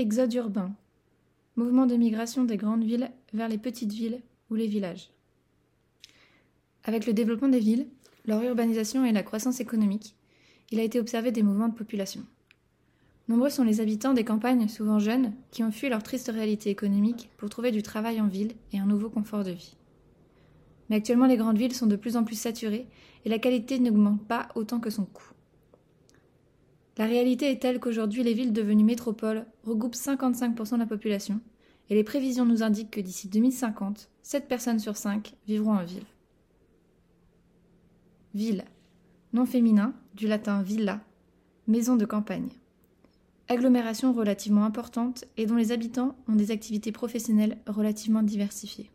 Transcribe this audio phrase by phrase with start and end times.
[0.00, 0.76] Exode urbain.
[1.56, 5.10] Mouvement de migration des grandes villes vers les petites villes ou les villages.
[6.84, 7.88] Avec le développement des villes,
[8.24, 10.14] leur urbanisation et la croissance économique,
[10.70, 12.22] il a été observé des mouvements de population.
[13.26, 17.28] Nombreux sont les habitants des campagnes, souvent jeunes, qui ont fui leur triste réalité économique
[17.36, 19.76] pour trouver du travail en ville et un nouveau confort de vie.
[20.90, 22.86] Mais actuellement, les grandes villes sont de plus en plus saturées
[23.24, 25.32] et la qualité n'augmente pas autant que son coût.
[26.98, 31.40] La réalité est telle qu'aujourd'hui, les villes devenues métropoles regroupent 55% de la population
[31.90, 36.04] et les prévisions nous indiquent que d'ici 2050, 7 personnes sur 5 vivront en ville.
[38.34, 38.64] Ville,
[39.32, 41.00] nom féminin, du latin villa,
[41.68, 42.50] maison de campagne.
[43.46, 48.90] Agglomération relativement importante et dont les habitants ont des activités professionnelles relativement diversifiées.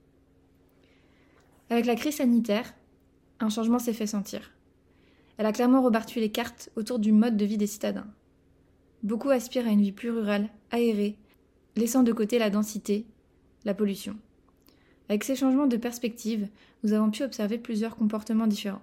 [1.70, 2.76] Avec la crise sanitaire,
[3.40, 4.52] un changement s'est fait sentir.
[5.38, 8.08] Elle a clairement rebattu les cartes autour du mode de vie des citadins.
[9.02, 11.18] Beaucoup aspirent à une vie plus rurale, aérée,
[11.76, 13.06] laissant de côté la densité,
[13.66, 14.16] la pollution.
[15.10, 16.48] Avec ces changements de perspective,
[16.84, 18.82] nous avons pu observer plusieurs comportements différents.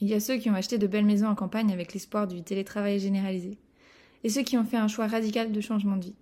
[0.00, 2.42] Il y a ceux qui ont acheté de belles maisons en campagne avec l'espoir du
[2.42, 3.58] télétravail généralisé,
[4.24, 6.14] et ceux qui ont fait un choix radical de changement de vie.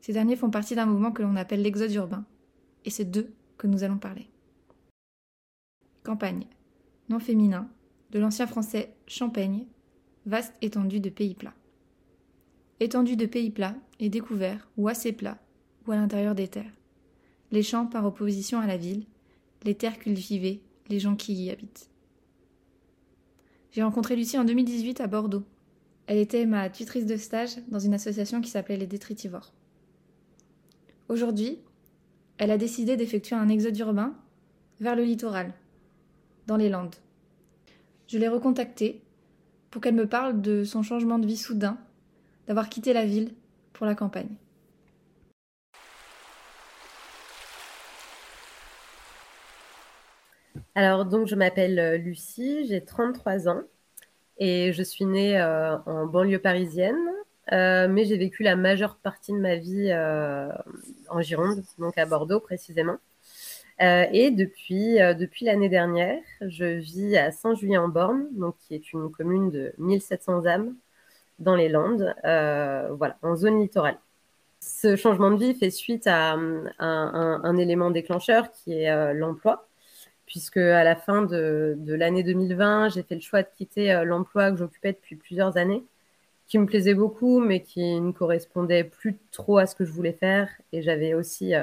[0.00, 2.24] Ces derniers font partie d'un mouvement que l'on appelle l'exode urbain,
[2.84, 4.28] et c'est d'eux que nous allons parler.
[6.02, 6.46] Campagne,
[7.08, 7.68] nom féminin,
[8.12, 9.66] de l'ancien français champaigne,
[10.26, 11.54] vaste étendue de pays plats.
[12.80, 15.38] Étendue de pays plats et découvert ou assez plats
[15.86, 16.72] ou à l'intérieur des terres.
[17.52, 19.04] Les champs par opposition à la ville,
[19.64, 21.88] les terres cultivées, les gens qui y habitent.
[23.72, 25.44] J'ai rencontré Lucie en 2018 à Bordeaux.
[26.06, 29.52] Elle était ma tutrice de stage dans une association qui s'appelait les Détritivores.
[31.08, 31.58] Aujourd'hui,
[32.38, 34.14] elle a décidé d'effectuer un exode urbain
[34.80, 35.52] vers le littoral,
[36.46, 36.96] dans les Landes
[38.10, 39.02] je l'ai recontactée
[39.70, 41.78] pour qu'elle me parle de son changement de vie soudain,
[42.48, 43.32] d'avoir quitté la ville
[43.72, 44.34] pour la campagne.
[50.74, 53.62] Alors, donc, je m'appelle euh, Lucie, j'ai 33 ans
[54.38, 56.96] et je suis née euh, en banlieue parisienne,
[57.52, 59.92] euh, mais j'ai vécu la majeure partie de ma vie
[61.10, 62.98] en Gironde, donc à Bordeaux précisément.
[63.82, 69.50] Euh, et depuis, euh, depuis l'année dernière, je vis à Saint-Julien-en-Borne, qui est une commune
[69.50, 70.74] de 1700 âmes
[71.38, 73.98] dans les Landes, euh, voilà, en zone littorale.
[74.60, 76.34] Ce changement de vie fait suite à,
[76.78, 79.66] un, élément déclencheur qui est l'emploi,
[80.26, 84.50] puisque à la fin de, de l'année 2020, j'ai fait le choix de quitter l'emploi
[84.50, 85.82] que j'occupais depuis plusieurs années,
[86.46, 90.12] qui me plaisait beaucoup, mais qui ne correspondait plus trop à ce que je voulais
[90.12, 90.50] faire.
[90.72, 91.54] Et j'avais aussi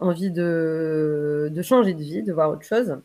[0.00, 2.98] envie de, changer de vie, de voir autre chose.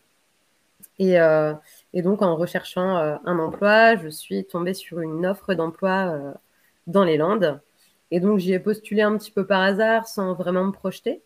[1.00, 1.54] Et, euh,
[1.94, 6.32] donc, en recherchant euh, un emploi, je suis tombée sur une offre d'emploi euh,
[6.88, 7.60] dans les Landes.
[8.12, 11.22] Et donc, j'y ai postulé un petit peu par hasard, sans vraiment me projeter.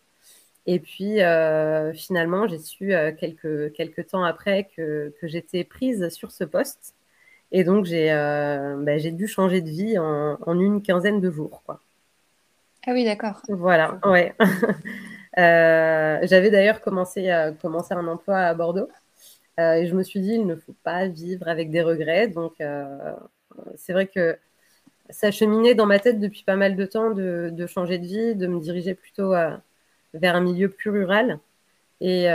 [0.65, 1.19] Et puis,
[1.95, 6.95] finalement, j'ai su quelques, quelques temps après que, j'étais prise sur ce poste.
[7.51, 11.63] Et donc, j'ai bah, dû changer de vie en, en, une quinzaine de jours.
[11.65, 11.79] Quoi.
[12.87, 13.41] Ah oui, d'accord.
[13.49, 14.33] Voilà, ouais.
[15.39, 18.89] Euh, j'avais d'ailleurs commencé, à, commencer un emploi à Bordeaux
[19.59, 22.27] euh, et je me suis dit, il ne faut pas vivre avec des regrets.
[22.27, 23.13] Donc, euh,
[23.75, 24.37] c'est vrai que
[25.09, 28.47] ça cheminait dans ma tête depuis pas mal de temps de, changer de vie, de
[28.47, 29.33] me diriger plutôt
[30.13, 31.39] vers un milieu plus rural.
[32.01, 32.25] Et,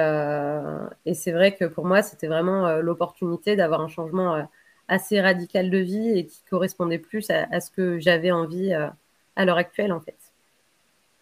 [1.06, 4.48] et c'est vrai que pour moi, c'était vraiment l'opportunité d'avoir un changement
[4.88, 9.44] assez radical de vie et qui correspondait plus à, à ce que j'avais envie à
[9.44, 10.23] l'heure actuelle, en fait.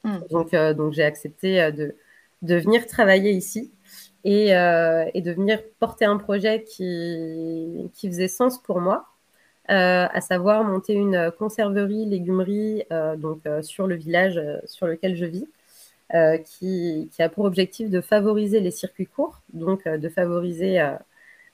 [0.05, 0.19] Mm.
[0.31, 3.71] Donc, euh, donc j'ai accepté euh, de, venir travailler ici
[4.25, 9.07] et, euh, et, de venir porter un projet qui, faisait sens pour moi,
[9.69, 12.85] à savoir monter une conserverie, légumerie
[13.62, 15.49] sur le village sur lequel je vis.
[16.45, 20.85] qui, qui, a pour objectif de favoriser les circuits courts, donc de favoriser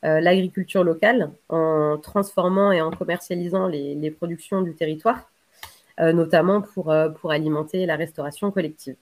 [0.02, 5.30] l'agriculture locale en transformant et en commercialisant les, les productions du territoire.
[6.00, 8.94] Euh, notamment pour, euh, pour alimenter la restauration collective.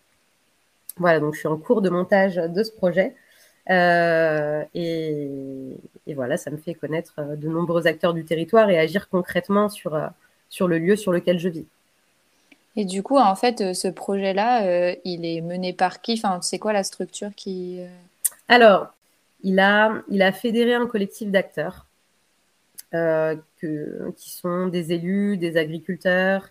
[0.97, 3.15] Voilà, donc je suis en cours de montage de ce projet.
[3.69, 9.69] Euh, et, voilà, ça me fait connaître de nombreux acteurs du territoire et agir concrètement
[9.69, 10.01] sur,
[10.49, 11.67] sur le lieu sur lequel je vis.
[12.77, 16.15] Et du coup, en fait, ce projet-là, il est mené par qui?
[16.15, 17.81] Enfin, C'est quoi la structure qui...
[18.49, 18.87] Alors,
[19.43, 21.87] il a, il a fédéré un collectif d'acteurs
[22.93, 26.51] qui sont des élus, des agriculteurs,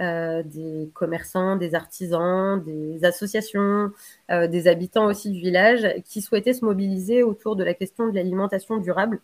[0.00, 3.92] euh, des commerçants, des artisans, des associations,
[4.28, 8.14] euh, des habitants aussi du village qui souhaitaient se mobiliser autour de la question de
[8.16, 9.20] l'alimentation durable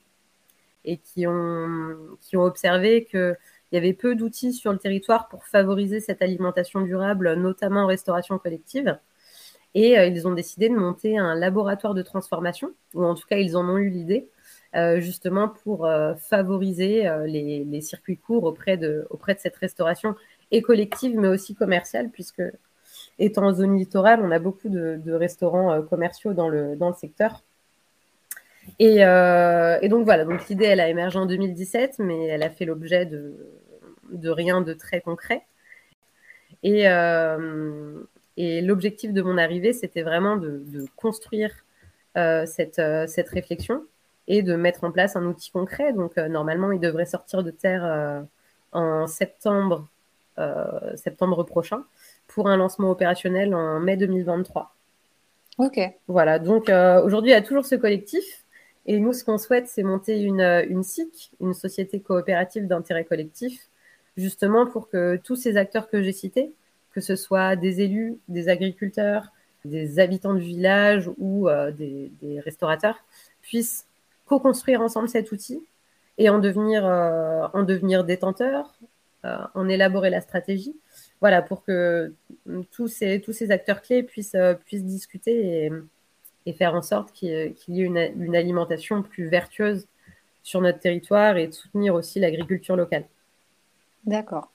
[0.84, 1.96] et qui ont,
[2.34, 3.37] observé qu'il
[3.72, 7.87] il y avait peu d'outils sur le territoire pour favoriser cette alimentation durable, notamment en
[7.87, 8.96] restauration collective.
[9.75, 13.56] Et ils ont décidé de monter un laboratoire de transformation, ou en tout cas, ils
[13.56, 14.28] en ont eu l'idée,
[14.99, 15.88] justement pour
[16.19, 19.06] favoriser les, circuits courts auprès de
[19.38, 20.17] cette restauration
[20.50, 22.43] et collective, mais aussi commerciale, puisque
[23.19, 27.43] étant en zone littorale, on a beaucoup de, restaurants commerciaux dans le, dans le secteur.
[28.79, 28.99] Et,
[29.88, 33.35] donc voilà, donc l'idée, elle a émergé en 2017, mais elle a fait l'objet de,
[34.11, 35.43] de rien de très concret.
[36.62, 36.85] Et,
[38.37, 41.53] et l'objectif de mon arrivée, c'était vraiment de, construire
[42.14, 43.85] cette, cette réflexion
[44.31, 45.93] et de mettre en place un outil concret.
[45.93, 48.23] Donc, euh, normalement, il devrait sortir de terre euh,
[48.70, 50.00] en septembre, euh,
[50.97, 51.85] septembre prochain
[52.29, 54.75] pour un lancement opérationnel en mai 2023.
[55.59, 55.79] Ok.
[56.09, 56.69] Voilà, donc
[57.05, 58.45] aujourd'hui, il y a toujours ce collectif.
[58.87, 63.69] Et nous, ce qu'on souhaite, c'est monter une, une SIC, une société coopérative d'intérêt collectif,
[64.17, 66.53] justement pour que tous ces acteurs que j'ai cités,
[66.93, 69.29] que ce soit des élus, des agriculteurs,
[69.65, 72.97] des habitants du village ou des, des, restaurateurs,
[73.43, 73.87] puissent
[74.31, 75.61] co-construire ensemble cet outil
[76.17, 78.80] et en devenir, euh, en devenir détenteur, euh,
[79.25, 80.76] en élaborer la stratégie.
[81.20, 82.14] Voilà, pour que
[82.70, 85.72] tous ces, tous ces acteurs clés puissent, euh, discuter et,
[86.46, 89.87] et faire en sorte qu'il y ait une, une alimentation plus vertueuse
[90.43, 93.05] sur notre territoire et de soutenir aussi l'agriculture locale.
[94.05, 94.50] D'accord.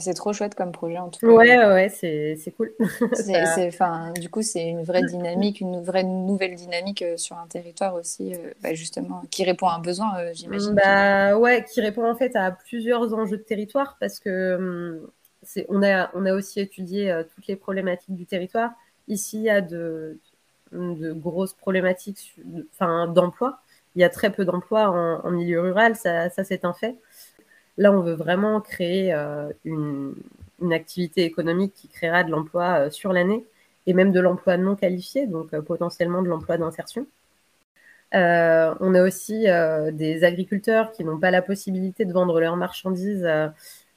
[0.00, 1.32] C'est trop chouette comme projet en tout cas.
[1.32, 2.72] Ouais, ouais, c'est cool.
[4.20, 8.34] du coup, c'est une vraie dynamique, une vraie nouvelle dynamique euh, sur un territoire aussi,
[8.34, 10.74] euh, bah, justement, qui répond à un besoin, euh, j'imagine.
[10.74, 15.08] Bah ouais, qui répond en fait à plusieurs enjeux de territoire parce que hum,
[15.42, 18.72] c'est on a, on a aussi étudié toutes les problématiques du territoire.
[19.06, 20.18] Ici, il y a de,
[20.72, 22.34] de grosses problématiques
[22.80, 23.60] d'emploi.
[23.96, 26.96] Il y a très peu d'emplois en, en, milieu rural, ça, ça c'est un fait.
[27.78, 30.14] Là, on veut vraiment créer euh, une,
[30.72, 33.44] activité économique qui créera de l'emploi euh, sur l'année
[33.86, 37.06] et même de l'emploi non qualifié, donc euh, potentiellement de l'emploi d'insertion.
[38.12, 39.46] on a aussi
[39.92, 43.24] des agriculteurs qui n'ont pas la possibilité de vendre leurs marchandises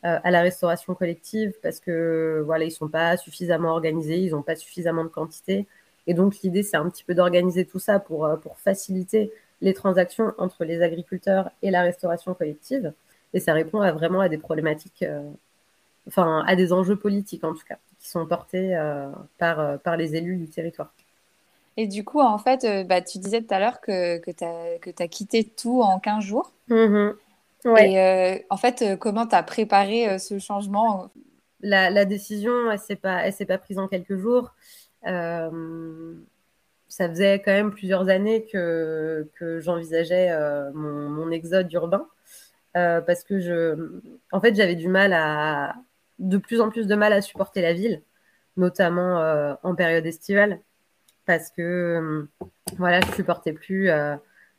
[0.04, 4.56] à la restauration collective parce que voilà, ils sont pas suffisamment organisés, ils n'ont pas
[4.56, 5.66] suffisamment de quantité.
[6.08, 9.32] Et donc l'idée, c'est un petit peu d'organiser tout ça pour, pour faciliter
[9.62, 12.94] les transactions entre les agriculteurs et la restauration collective
[13.34, 15.30] et ça répond à vraiment à des problématiques, euh,
[16.08, 19.98] enfin à des enjeux politiques en tout cas, qui sont portés euh, par, euh, par
[19.98, 20.94] les élus du territoire.
[21.78, 25.04] Et du coup, en fait, bah, tu disais tout à l'heure que, que tu as,
[25.04, 26.52] as, quitté tout en 15 jours.
[26.68, 27.12] Mmh
[27.64, 27.92] ouais.
[27.94, 31.10] Et en fait, comment tu as préparé ce changement?
[31.62, 34.52] La, la, décision, elle ne s'est pas, pas prise en quelques jours.
[35.04, 35.50] ça
[36.90, 40.30] faisait quand même plusieurs années que, que j'envisageais
[40.74, 42.06] mon, mon, exode urbain.
[42.78, 44.00] Euh, parce que je,
[44.32, 45.76] en fait, j'avais du mal à,
[46.20, 48.02] de plus en plus de mal à supporter la ville,
[48.58, 50.62] notamment euh, en période estivale,
[51.26, 52.30] parce que euh,
[52.78, 53.88] voilà, je supportais plus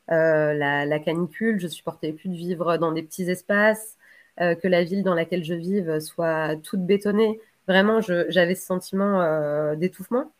[0.08, 3.96] la, canicule, je supportais plus de vivre dans des petits espaces,
[4.38, 7.40] que la ville dans laquelle je vive soit toute bétonnée.
[7.68, 10.32] Vraiment, j'avais ce sentiment d'étouffement.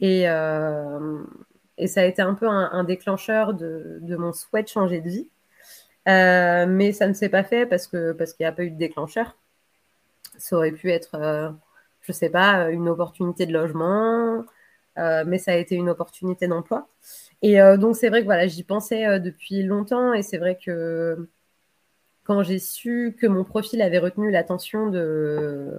[0.00, 0.22] Et,
[1.78, 5.28] et, ça a été un peu un, déclencheur de, mon souhait de changer de vie.
[6.08, 8.70] Euh, mais ça ne s'est pas fait parce que parce qu'il n'y a pas eu
[8.70, 9.36] de déclencheur.
[10.38, 11.50] Ça aurait pu être, euh,
[12.02, 14.44] je sais pas, une opportunité de logement,
[14.98, 16.88] euh, mais ça a été une opportunité d'emploi.
[17.42, 21.28] Et donc c'est vrai que voilà, j'y pensais depuis longtemps et c'est vrai que
[22.24, 25.72] quand j'ai su que mon profil avait retenu l'attention de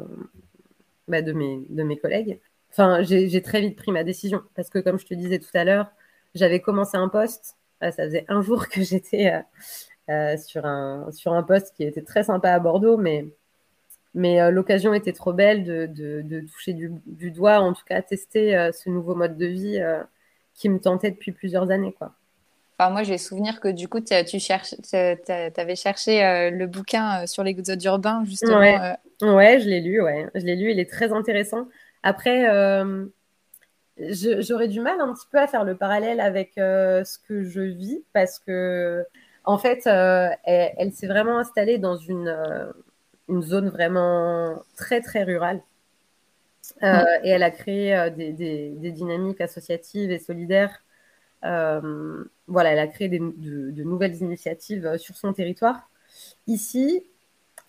[1.07, 2.39] bah, de mes de mes collègues,
[2.71, 5.63] enfin j'ai très vite pris ma décision parce que comme je te disais tout à
[5.63, 5.91] l'heure,
[6.35, 9.43] j'avais commencé un poste, ça faisait un jour que j'étais
[10.09, 13.25] euh, sur, un, sur un poste qui était très sympa à Bordeaux, mais,
[14.13, 18.01] mais euh, l'occasion était trop belle de, de, toucher du, du, doigt, en tout cas
[18.01, 19.81] tester euh, ce nouveau mode de vie
[20.55, 21.93] qui me tentait depuis plusieurs années.
[21.97, 22.11] Quoi.
[22.77, 27.81] Enfin, moi, j'ai souvenir que du coup, tu cherches, avais cherché le bouquin sur l'exode
[27.85, 28.59] urbain, justement.
[28.59, 28.97] Ouais.
[29.21, 30.27] ouais, je l'ai lu, ouais.
[30.35, 31.69] Je l'ai lu, il est très intéressant.
[32.01, 32.43] Après,
[33.97, 38.03] j'aurais du mal un petit peu à faire le parallèle avec ce que je vis
[38.11, 39.05] parce que
[39.45, 42.71] en fait, euh, elle, s'est vraiment installée dans une, euh,
[43.27, 45.61] une, zone vraiment très, très rurale.
[46.81, 50.81] Euh, et elle a créé des, des, dynamiques associatives et solidaires.
[51.41, 53.19] voilà, elle a créé de,
[53.71, 55.89] de, nouvelles initiatives sur son territoire.
[56.47, 57.03] Ici,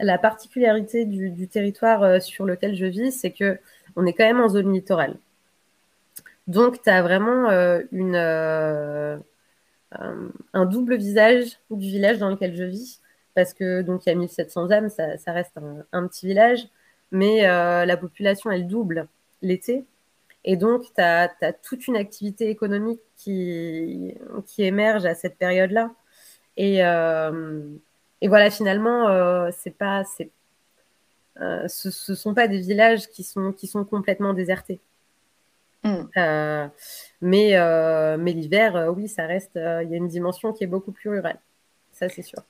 [0.00, 3.58] la particularité du, du territoire sur lequel je vis, c'est que
[3.96, 5.16] on est quand même en zone littorale.
[6.46, 7.48] Donc, tu as vraiment
[7.90, 8.16] une,
[10.52, 13.00] un double visage du village dans lequel je vis.
[13.34, 15.58] parce que donc il y a 1700 âmes, ça, reste
[15.92, 16.68] un, petit village,
[17.10, 19.08] mais la population, elle double
[19.42, 19.84] l'été.
[20.44, 21.28] Et donc, tu as,
[21.62, 24.14] toute une activité économique qui,
[24.58, 25.90] émerge à cette période-là.
[26.56, 29.06] Et, et, voilà, finalement,
[29.78, 34.80] pas, ce ne sont pas des villages qui sont, qui sont complètement désertés.
[35.84, 36.08] Mm.
[36.16, 36.68] Euh,
[37.20, 39.52] mais euh, mais l'hiver, euh, oui, ça reste.
[39.54, 41.38] Il y a une dimension qui est beaucoup plus rurale.
[41.92, 42.40] Ça, c'est sûr.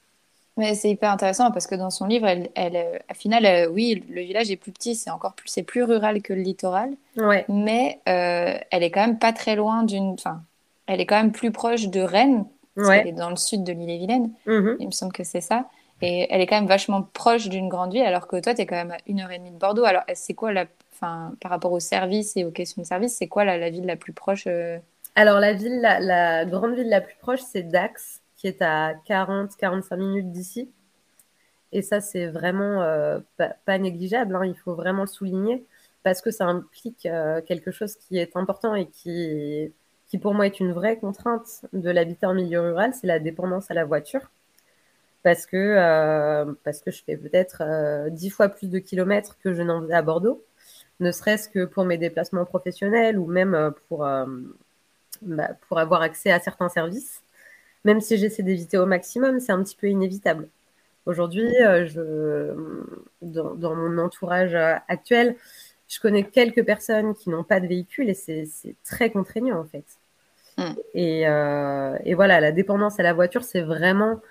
[0.57, 4.21] Mais c'est hyper intéressant parce que dans son livre, elle, elle à final, oui, le
[4.21, 6.91] village est plus petit, c'est encore plus, c'est plus rural que le littoral.
[7.17, 7.45] Ouais.
[7.49, 10.11] Mais elle est quand même pas très loin d'une.
[10.11, 10.43] Enfin,
[10.87, 12.47] elle est quand même plus proche de Rennes.
[12.77, 13.01] Ouais.
[13.01, 14.31] Elle est dans le sud de l'île-et-Vilaine.
[14.47, 14.77] Mm-hmm.
[14.81, 15.67] Il me semble que c'est ça.
[16.03, 18.67] Et elle est quand même vachement proche d'une grande ville, alors que toi, tu es
[18.67, 19.85] quand même à une heure et demie de Bordeaux.
[19.85, 23.29] Alors, c'est quoi la enfin, par rapport aux services et aux questions de service, c'est
[23.29, 24.79] quoi la, ville la plus proche euh
[25.15, 29.97] Alors, la, ville, la, grande ville la plus proche, c'est Dax, qui est à 40-45
[29.97, 30.71] minutes d'ici.
[31.73, 35.65] Et ça, c'est vraiment euh, pas, négligeable, hein, il faut vraiment le souligner,
[36.05, 39.73] parce que ça implique euh, quelque chose qui est important et qui,
[40.07, 43.71] qui, pour moi, est une vraie contrainte de l'habitat en milieu rural, c'est la dépendance
[43.71, 44.31] à la voiture.
[45.25, 49.81] Parce que, parce que je fais peut-être 10 fois plus de kilomètres que je n'en
[49.81, 50.45] faisais à Bordeaux
[51.01, 54.27] ne serait-ce que pour mes déplacements professionnels ou même euh, pour, euh,
[55.23, 57.23] bah, pour avoir accès à certains services.
[57.85, 60.49] Même si j'essaie d'éviter au maximum, c'est un petit peu inévitable.
[61.07, 62.55] Aujourd'hui, euh, je,
[63.21, 64.55] dans, mon entourage
[64.89, 65.37] actuel,
[65.89, 68.47] je connais quelques personnes qui n'ont pas de véhicule et c'est
[68.85, 69.85] très contraignant en fait.
[70.57, 70.73] Hmm.
[70.95, 74.23] Et, et, voilà, la dépendance à la voiture, c'est vraiment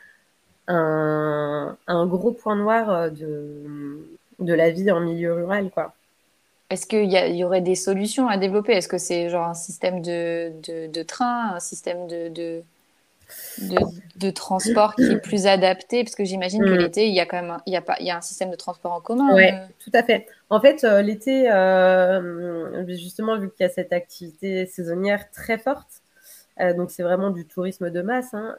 [0.67, 4.07] un, un, gros point noir de,
[4.39, 5.69] de la vie en milieu rural.
[5.69, 5.93] quoi.
[6.73, 8.73] Est-ce qu'il y, y, aurait des solutions à développer?
[8.73, 10.51] Est-ce que c'est genre un système de,
[10.87, 12.63] de, train, un système de, de,
[14.15, 16.03] de, transport qui est plus adapté?
[16.03, 16.77] Parce que j'imagine que mm.
[16.77, 18.21] l'été, il y a quand même un, il y a pas, il y a un
[18.21, 19.35] système de transport en commun.
[19.35, 19.67] Oui, euh.
[19.83, 20.25] tout à fait.
[20.49, 26.01] En fait, euh, l'été, euh, justement, vu qu'il y a cette activité saisonnière très forte,
[26.75, 28.55] donc c'est vraiment du tourisme de masse, hein,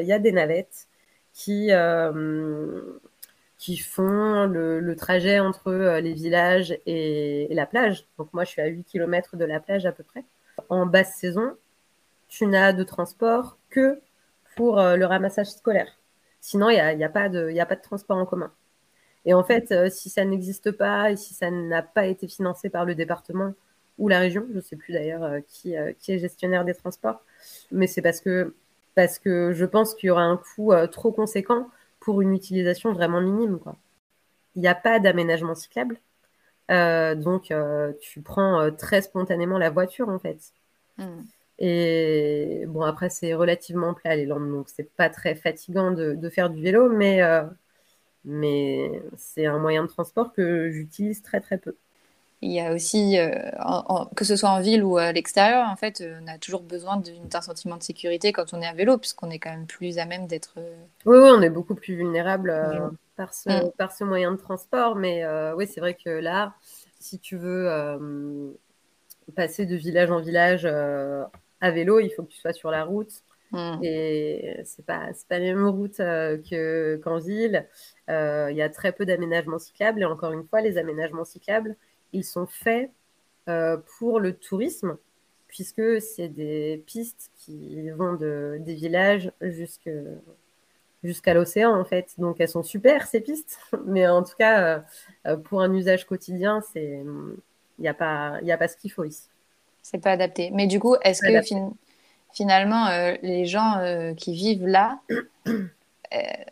[0.00, 0.86] il y a des navettes
[1.34, 1.70] qui
[3.58, 8.06] qui font le, trajet entre euh, les villages et, la plage.
[8.16, 10.24] Donc moi, je suis à 8 km de la plage à peu près.
[10.68, 11.56] En basse saison,
[12.28, 14.00] tu n'as de transport que
[14.56, 15.98] pour euh, le ramassage scolaire.
[16.40, 18.52] Sinon, il n'y a, a, pas de, a pas de transport en commun.
[19.24, 22.70] Et en fait, euh, si ça n'existe pas et si ça n'a pas été financé
[22.70, 23.54] par le département
[23.98, 27.20] ou la région, je ne sais plus d'ailleurs qui, qui, est gestionnaire des transports,
[27.72, 28.54] mais c'est parce que,
[28.94, 31.68] parce que je pense qu'il y aura un coût trop conséquent
[32.00, 33.58] pour une utilisation vraiment minime.
[33.58, 33.76] Quoi.
[34.54, 36.00] Il n'y a pas d'aménagement cyclable.
[36.70, 40.52] Euh, donc, euh, tu prends euh, très spontanément la voiture, en fait.
[40.98, 41.22] Hmm.
[41.58, 46.50] Et bon, après, c'est relativement plat, les Landes, donc c'est pas très fatigant de, faire
[46.50, 47.20] du vélo, mais,
[48.24, 51.76] mais c'est un moyen de transport que j'utilise très, très peu.
[52.40, 53.32] Il y a aussi, euh,
[54.14, 57.02] que ce soit en ville ou à l'extérieur, en fait, euh, on a toujours besoin
[57.24, 60.04] d'un sentiment de sécurité quand on est à vélo, puisqu'on est quand même plus à
[60.04, 60.54] même d'être.
[60.58, 62.54] Euh, oui, oui, on est beaucoup plus vulnérable
[63.16, 63.72] par, ce, mm.
[63.76, 64.94] par ce moyen de transport.
[64.94, 66.54] Mais oui, c'est vrai que là,
[67.00, 67.68] si tu veux
[69.34, 73.10] passer de village en village à vélo, il faut que tu sois sur la route.
[73.50, 73.80] Mm.
[73.82, 76.00] Et c'est pas, pas la même route
[77.02, 77.66] qu'en ville.
[78.06, 80.02] Il y a très peu d'aménagements cyclables.
[80.02, 81.74] Et encore une fois, les aménagements cyclables,
[82.12, 82.90] ils sont faits
[83.48, 84.96] euh, pour le tourisme,
[85.46, 89.32] puisque c'est des pistes qui vont de, des villages
[91.02, 92.14] jusqu'à l'océan, en fait.
[92.18, 93.58] Donc, elles sont super, ces pistes.
[93.86, 94.84] Mais en tout cas,
[95.26, 97.04] euh, pour un usage quotidien, il
[97.78, 99.28] n'y a, pas, a pas ce qu'il faut ici.
[99.82, 100.50] C'est pas adapté.
[100.52, 101.56] Mais du coup, est-ce que
[102.34, 105.00] finalement, euh, les gens qui vivent là
[105.48, 105.64] euh,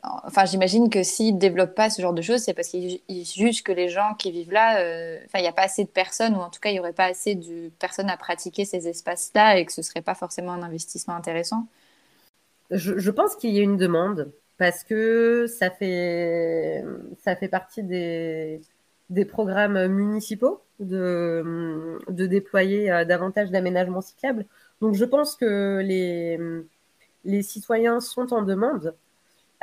[0.02, 3.72] enfin, j'imagine que s'ils développent pas ce genre de choses, c'est parce qu'ils jugent que
[3.72, 6.40] les gens qui vivent là, euh, enfin, il n'y a pas assez de personnes, ou
[6.40, 9.64] en tout cas, il n'y aurait pas assez de personnes à pratiquer ces espaces-là et
[9.64, 11.66] que ce serait pas forcément un investissement intéressant.
[12.70, 16.84] Je, pense qu'il y a une demande parce que ça fait,
[17.22, 18.60] ça fait partie des,
[19.08, 24.46] des programmes municipaux de, de déployer euh, davantage d'aménagements cyclables.
[24.80, 26.38] Donc, je pense que les,
[27.24, 28.94] les citoyens sont en demande.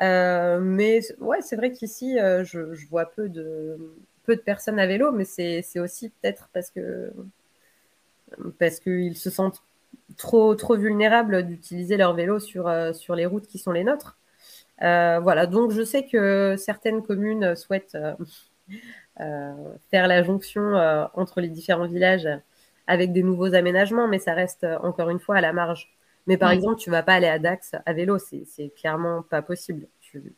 [0.02, 2.60] Euh, mais ouais, c'est vrai qu'ici, euh, je,
[2.90, 3.78] vois peu de,
[4.24, 7.12] peu de personnes à vélo, mais c'est aussi peut-être parce que
[8.60, 9.64] parce qu'ils se sentent
[10.18, 14.18] trop, trop vulnérables d'utiliser leur vélo sur, euh, sur les routes qui sont les nôtres.
[14.80, 17.98] voilà, donc je sais que certaines communes souhaitent
[19.18, 20.74] faire la jonction
[21.14, 22.28] entre les différents villages
[22.88, 25.94] avec des nouveaux aménagements, mais ça reste encore une fois à la marge.
[26.28, 29.88] Mais par exemple, tu vas pas aller à Dax à vélo, c'est clairement pas possible.
[30.00, 30.34] Tu,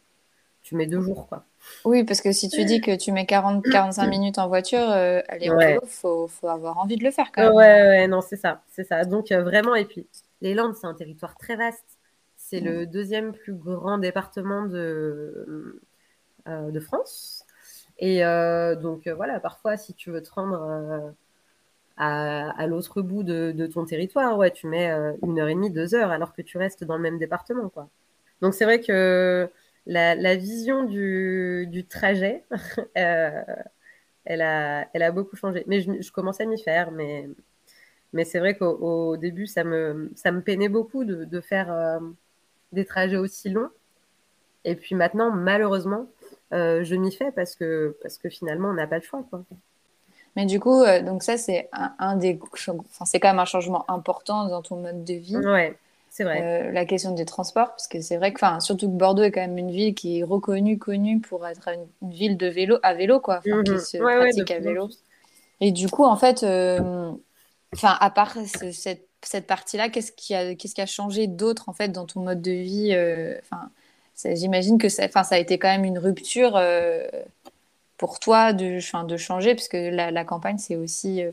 [0.64, 1.46] tu mets deux jours, quoi.
[1.84, 5.58] Oui, parce que si tu dis que tu mets 40-45 minutes en voiture, aller au
[5.58, 7.54] vélo, faut, faut avoir envie de le faire quand même.
[7.54, 9.06] Ouais, ouais, non, c'est ça, c'est ça.
[9.06, 10.08] Donc vraiment, et puis
[10.42, 12.00] les Landes, c'est un territoire très vaste.
[12.36, 12.86] C'est le mm.
[12.88, 15.82] deuxième plus grand département de,
[16.48, 17.46] de France.
[18.00, 18.22] Et
[18.82, 21.14] donc voilà, parfois, si tu veux te rendre
[21.98, 25.96] à, l'autre bout de, ton territoire, ouais, tu mets euh, une heure et demie, deux
[25.96, 27.90] heures, alors que tu restes dans le même département, quoi.
[28.42, 29.50] Donc c'est vrai que
[29.86, 32.44] la, vision du, trajet,
[32.98, 33.42] euh,
[34.26, 35.64] elle, a, beaucoup changé.
[35.68, 37.28] Mais je, commence à m'y faire, mais,
[38.26, 42.00] c'est vrai qu'au début, ça me, ça me peinait beaucoup de, faire euh,
[42.72, 43.70] des trajets aussi longs.
[44.66, 46.08] Et puis maintenant, malheureusement,
[46.52, 49.46] je m'y fais parce que, parce que finalement, on n'a pas le choix, quoi.
[50.36, 52.40] Mais du coup, euh, donc ça, c'est un, des.
[52.42, 55.38] Enfin, c'est quand même un changement important dans ton mode de vie.
[55.38, 55.78] Ouais,
[56.10, 56.42] c'est vrai.
[56.42, 59.32] Euh, la question des transports, parce que c'est vrai que, enfin, surtout que Bordeaux est
[59.32, 62.94] quand même une ville qui est reconnue, connue pour être une, ville de vélo, à
[62.94, 63.38] vélo, quoi.
[63.38, 63.80] Enfin, qui mhm.
[63.80, 64.90] se pratique à vélo.
[65.62, 67.12] Et du coup, en fait, euh,
[67.74, 71.74] enfin, à part cette, cette partie-là, qu'est-ce qui a, qu'est-ce qui a changé d'autre, en
[71.74, 72.94] fait, dans ton mode de vie
[73.40, 73.70] Enfin,
[74.36, 76.60] j'imagine que ça, ça a été quand même une rupture
[77.98, 81.24] pour toi de, de changer, parce que la, campagne, c'est aussi.
[81.24, 81.32] Euh,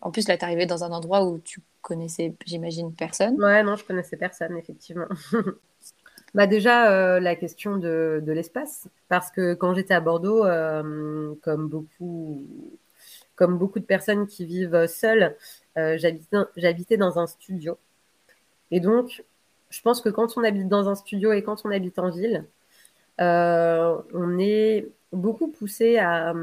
[0.00, 3.42] en plus, là, tu arrivé dans un endroit où tu connaissais, j'imagine, personne.
[3.42, 5.06] Ouais, non, je connaissais personne, effectivement.
[6.34, 11.34] bah déjà, euh, la question de, de l'espace, parce que quand j'étais à Bordeaux, euh,
[11.42, 12.46] comme, beaucoup,
[13.34, 15.36] comme beaucoup de personnes qui vivent seules,
[15.76, 17.76] j'habitais dans un studio.
[18.70, 19.24] Et donc,
[19.70, 22.44] je pense que quand on habite dans un studio et quand on habite en ville,
[23.18, 26.34] on est beaucoup poussé à,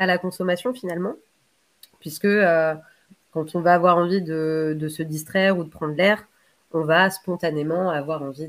[0.00, 1.14] la consommation finalement,
[2.00, 2.74] puisque euh,
[3.32, 6.26] quand on va avoir envie de, se distraire ou de prendre l'air,
[6.72, 8.48] on va spontanément avoir envie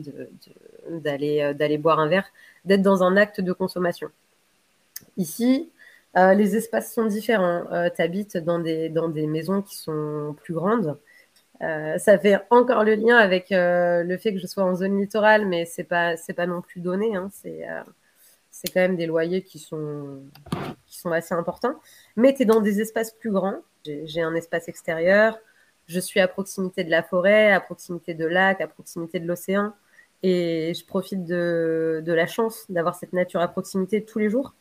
[0.89, 2.27] d'aller euh, boire un verre,
[2.63, 4.10] d'être dans un acte de consommation.
[5.17, 5.70] Ici,
[6.17, 7.65] euh, les espaces sont différents.
[7.96, 10.98] tu habites dans des maisons qui sont plus grandes.
[11.60, 15.66] Ça fait encore le lien avec le fait que je sois en zone littorale, mais
[15.66, 17.16] c'est pas c'est pas non plus donné.
[17.16, 17.29] Hein.
[17.32, 17.66] c'est
[18.56, 20.22] c'est quand même des loyers qui sont,
[20.88, 21.75] qui sont assez importants.
[22.16, 23.58] Mais tu es dans des espaces plus grands.
[23.84, 25.38] J'ai un espace extérieur.
[25.88, 29.74] Je suis à proximité de la forêt, à proximité de lacs, à proximité de l'océan.
[30.24, 34.53] Et je profite de, de la chance d'avoir cette nature à proximité tous les jours.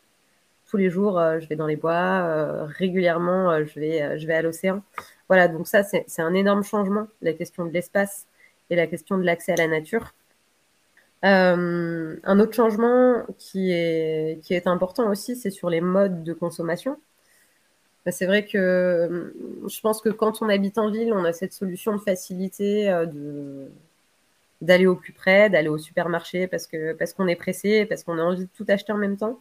[0.70, 1.92] Tous les jours, euh, je vais dans les bois.
[1.92, 4.82] Euh, régulièrement, euh, je, vais, je vais à l'océan.
[5.28, 8.26] Voilà, donc ça, c'est un énorme changement, la question de l'espace
[8.70, 10.14] et la question de l'accès à la nature.
[11.22, 16.98] Un autre changement qui est, qui est important aussi, c'est sur les modes de consommation.
[18.04, 19.34] Bah, c'est vrai que
[19.66, 23.70] je pense que quand on habite en ville, on a cette solution de facilité de,
[24.60, 28.18] d'aller au plus près, d'aller au supermarché parce, que, parce qu'on est pressé, parce qu'on
[28.18, 29.40] a envie de tout acheter en même temps.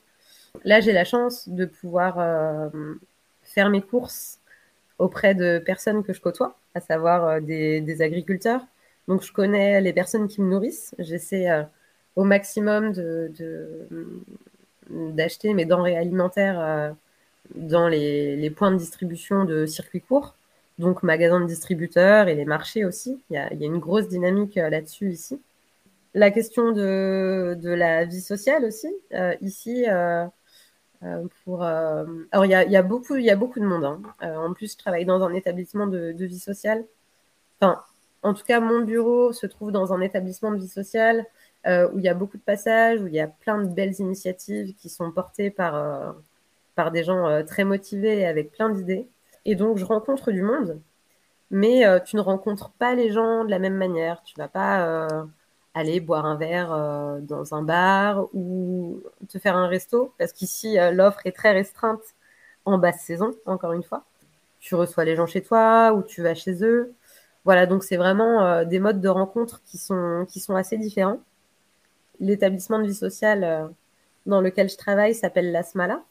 [0.64, 2.72] Là, j'ai la chance de pouvoir
[3.44, 4.40] faire mes courses
[4.98, 8.62] auprès de personnes que je côtoie, à savoir des, des agriculteurs,
[9.08, 10.96] donc, je connais les personnes qui me nourrissent.
[11.00, 11.64] J'essaie euh,
[12.16, 12.94] au maximum
[14.90, 16.92] d'acheter mes denrées alimentaires euh,
[17.56, 20.36] dans les, points de distribution de circuits courts,
[20.80, 23.22] donc magasins de distributeurs et les marchés aussi.
[23.30, 25.42] Il y a, une grosse dynamique euh, là-dessus ici.
[26.14, 28.88] La question de, la vie sociale aussi.
[29.42, 29.86] ici,
[31.44, 33.86] pour, alors il y a, beaucoup, il y a beaucoup de monde.
[33.86, 34.02] Hein.
[34.38, 36.86] en plus, je travaille dans un établissement de, vie sociale.
[37.60, 37.84] Enfin,
[38.24, 41.26] en tout cas, mon bureau se trouve dans un établissement de vie sociale
[41.68, 44.00] euh, où il y a beaucoup de passages, où il y a plein de belles
[44.00, 46.12] initiatives qui sont portées par, euh,
[46.76, 49.08] par des gens euh, très motivés et avec plein d'idées.
[49.46, 50.82] Et donc, je rencontre du monde,
[51.52, 54.24] mais tu ne rencontres pas les gens de la même manière.
[54.24, 55.28] Tu vas pas
[55.74, 61.26] aller boire un verre dans un bar ou te faire un resto, parce qu'ici, l'offre
[61.26, 62.04] est très restreinte
[62.66, 64.06] en basse saison, encore une fois.
[64.60, 66.94] Tu reçois les gens chez toi ou tu vas chez eux.
[67.46, 71.20] Voilà, donc c'est vraiment euh, des modes de rencontre qui sont, qui sont assez différents.
[72.20, 73.68] L'établissement de vie sociale euh,
[74.26, 76.04] dans lequel je travaille s'appelle la Smala.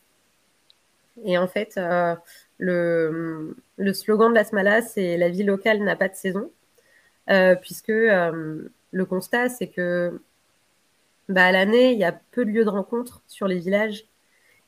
[1.25, 2.15] Et en fait, euh,
[2.59, 6.51] le, le, slogan de la Smala, c'est la vie locale n'a pas de saison,
[7.63, 7.93] puisque
[8.93, 10.21] le constat, c'est que
[11.29, 14.05] bah, à l'année, il y a peu de lieux de rencontre sur les villages.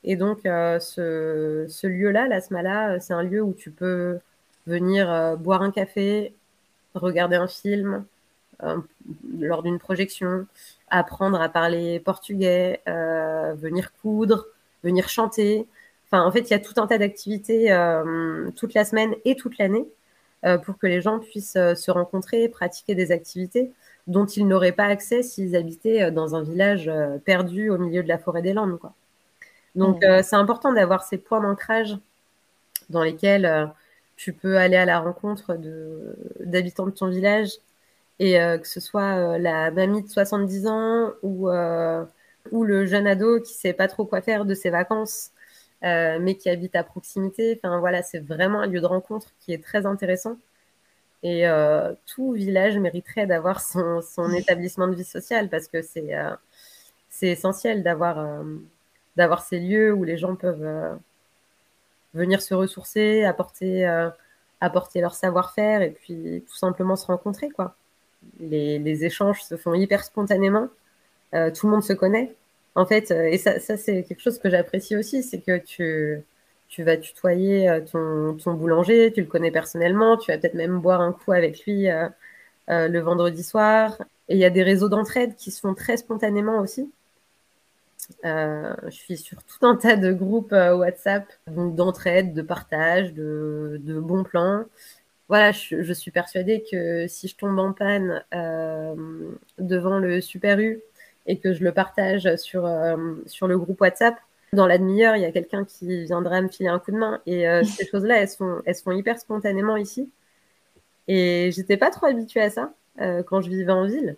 [0.04, 4.18] Et donc, ce, ce lieu-là, la Smala, c'est un lieu où tu peux
[4.66, 6.34] venir boire un café,
[6.94, 8.04] regarder un film
[8.62, 8.78] euh,
[9.38, 10.46] lors d'une projection,
[10.88, 14.46] apprendre à parler portugais, euh, venir coudre,
[14.82, 15.66] venir chanter.
[16.06, 19.36] Enfin, en fait, il y a tout un tas d'activités euh, toute la semaine et
[19.36, 19.86] toute l'année
[20.66, 23.72] pour que les gens puissent se rencontrer, pratiquer des activités.
[24.06, 26.90] Dont ils n'auraient pas accès s'ils habitaient dans un village
[27.24, 28.78] perdu au milieu de la forêt des Landes.
[28.78, 28.92] Quoi.
[29.74, 30.22] Donc, mmh.
[30.22, 31.96] c'est important d'avoir ces points d'ancrage
[32.90, 33.72] dans lesquels
[34.16, 35.58] tu peux aller à la rencontre
[36.40, 37.50] d'habitants de, ton village
[38.18, 43.54] et que ce soit la mamie de 70 ans ou, ou le jeune ado qui
[43.54, 45.30] sait pas trop quoi faire de ses vacances
[45.84, 47.60] euh, mais qui habite à proximité.
[47.62, 50.38] Enfin voilà, c'est vraiment un lieu de rencontre qui est très intéressant.
[51.24, 56.14] Et euh, tout village mériterait d'avoir son, son, établissement de vie sociale parce que c'est
[56.14, 56.30] euh,
[57.22, 58.44] essentiel d'avoir
[59.16, 60.98] d'avoir ces lieux où les gens peuvent
[62.14, 63.86] venir se ressourcer, apporter
[64.60, 67.74] apporter leur savoir-faire et puis tout simplement se rencontrer quoi.
[68.40, 70.68] Les, les échanges se font hyper spontanément.
[71.32, 72.34] tout le monde se connaît.
[72.74, 76.22] En fait, euh, et ça, c'est quelque chose que j'apprécie aussi, c'est que tu,
[76.68, 81.00] tu vas tutoyer euh, ton, boulanger, tu le connais personnellement, tu vas peut-être même boire
[81.00, 82.08] un coup avec lui euh,
[82.68, 84.02] le vendredi soir.
[84.28, 86.90] Et il y a des réseaux d'entraide qui se font très spontanément aussi.
[88.24, 94.64] je suis sur tout un tas de groupes WhatsApp, d'entraide, de partage, de, bons plans.
[95.28, 98.22] Voilà, je, suis persuadée que si je tombe en panne
[99.58, 100.82] devant le Super U,
[101.26, 102.36] et que je le partage euh,
[103.26, 104.16] sur le groupe WhatsApp,
[104.54, 107.20] dans la demi-heure, il y a quelqu'un qui viendra me filer un coup de main.
[107.26, 110.10] Et euh, ces choses-là, elles sont, elles sont hyper spontanément ici.
[111.08, 114.16] Et j'étais pas trop habituée à ça euh, quand je vivais en ville.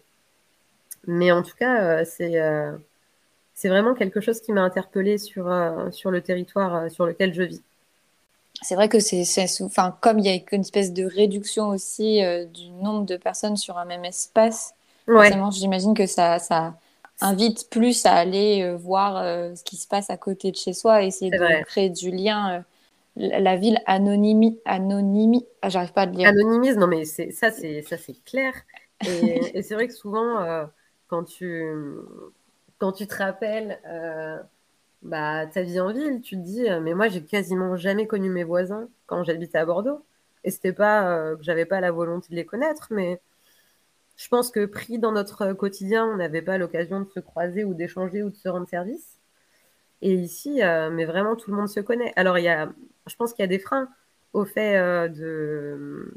[1.07, 2.35] Mais en tout cas, c'est
[3.55, 5.49] c'est vraiment quelque chose qui m'a interpellée sur,
[5.91, 7.63] sur le territoire sur lequel je vis.
[8.61, 9.25] C'est vrai que c'est,
[9.63, 12.21] enfin, comme il y a une espèce de réduction aussi
[12.53, 14.75] du nombre de personnes sur un même espace,
[15.07, 15.31] ouais.
[15.53, 16.75] j'imagine que ça, ça,
[17.21, 20.73] invite plus à aller euh, voir euh, ce qui se passe à côté de chez
[20.73, 22.59] soi, essayer de créer du lien.
[22.59, 22.61] Euh,
[23.17, 26.29] la ville anonymi, anonymi, ah, j'arrive pas à le dire.
[26.29, 28.53] Anonymise, non mais c'est ça, c'est ça, c'est clair.
[29.07, 30.69] Et, c'est vrai que souvent,
[31.09, 31.67] quand tu
[32.77, 33.81] quand tu te rappelles
[35.01, 38.45] bah, ta vie en ville, tu te dis, mais moi, j'ai quasiment jamais connu mes
[38.45, 40.05] voisins quand j'habitais à Bordeaux.
[40.45, 43.19] Et c'était pas que j'avais pas la volonté de les connaître, mais
[44.17, 47.75] je pense que pris dans notre quotidien, on n'avait pas l'occasion de se croiser ou
[47.75, 49.19] d'échanger ou de se rendre service.
[50.03, 52.13] Et ici, euh, mais vraiment, tout le monde se connaît.
[52.17, 52.73] Alors, il y a,
[53.07, 53.89] je pense qu'il y a des freins
[54.33, 56.15] au fait euh, de,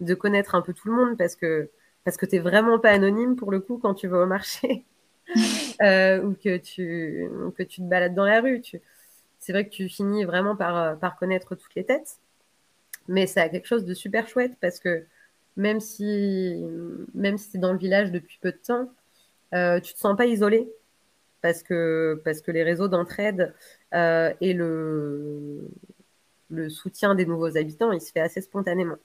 [0.00, 1.70] de connaître un peu tout le monde parce que,
[2.04, 4.84] parce que tu n'es vraiment pas anonyme pour le coup quand tu vas au marché
[5.82, 8.62] euh, ou que tu, que tu te balades dans la rue.
[9.38, 12.18] C'est vrai que tu finis vraiment par, par connaître toutes les têtes.
[13.08, 15.06] Mais ça a quelque chose de super chouette parce que
[15.58, 16.64] même si,
[17.14, 18.88] même si tu es dans le village depuis peu de temps,
[19.54, 20.68] euh, tu te sens pas isolé
[21.42, 23.54] parce que, parce que les réseaux d'entraide
[23.92, 25.68] euh, et le,
[26.50, 28.96] le soutien des nouveaux habitants, il se fait assez spontanément.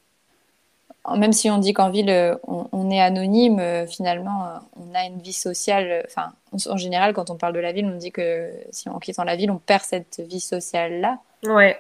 [1.18, 5.20] Même si on dit qu'en ville, euh, on, est anonyme, euh, finalement, on a une
[5.20, 6.06] vie sociale.
[6.06, 6.34] Enfin,
[6.70, 9.36] en général, quand on parle de la ville, on dit que si on quitte la
[9.36, 11.20] ville, on perd cette vie sociale-là.
[11.44, 11.78] Ouais.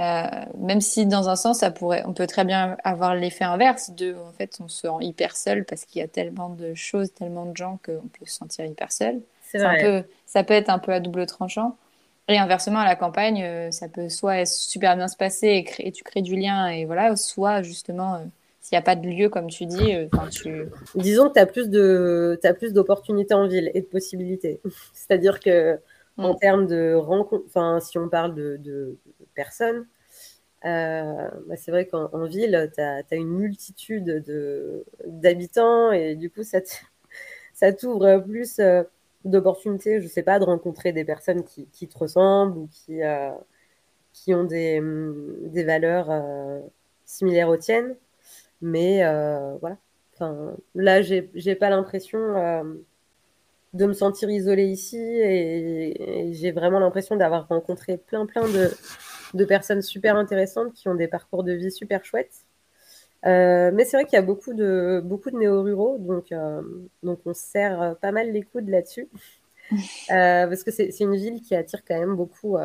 [0.00, 0.24] Euh,
[0.58, 4.14] même si dans un sens, ça pourrait, on peut très bien avoir l'effet inverse de,
[4.14, 7.46] en fait, on se rend hyper seul parce qu'il y a tellement de choses, tellement
[7.46, 9.20] de gens qu'on peut se sentir hyper seul.
[9.42, 11.76] C'est un peu, ça peut être un peu à double tranchant.
[12.26, 16.02] Et inversement, à la campagne, euh, ça peut soit super bien se passer et, tu
[16.02, 18.18] crées du lien, et voilà, soit justement, euh,
[18.62, 19.94] s'il n'y a pas de lieu, comme tu dis,
[20.32, 20.64] tu...
[20.96, 24.60] Disons que tu as plus de, as plus d'opportunités en ville et de possibilités.
[24.92, 25.78] C'est-à-dire que
[26.16, 26.38] en mm.
[26.38, 28.96] termes de rencontres, enfin, si on parle de, de
[29.34, 29.86] personnes,
[30.64, 34.24] euh, bah, c'est vrai qu'en ville, tu as, une multitude
[35.06, 36.42] d'habitants et du coup,
[37.54, 38.82] ça t'ouvre plus euh,
[39.24, 43.30] d'opportunités, je sais pas, de rencontrer des personnes qui, qui te ressemblent ou qui, euh,
[44.12, 44.80] qui ont des,
[45.46, 46.10] des valeurs
[47.04, 47.96] similaires aux tiennes.
[48.62, 49.02] Mais
[49.60, 49.76] voilà.
[50.14, 52.78] Enfin, là, j'ai pas l'impression
[53.74, 58.70] de me sentir isolée ici et, j'ai vraiment l'impression d'avoir rencontré plein plein de,
[59.34, 62.44] de, personnes super intéressantes qui ont des parcours de vie super chouettes.
[63.26, 66.60] Euh, mais c'est vrai qu'il y a beaucoup de, beaucoup de néo-ruraux, donc, euh,
[67.02, 69.08] donc on serre pas mal les coudes là-dessus.
[70.10, 72.58] Euh, parce que c'est une ville qui attire quand même beaucoup,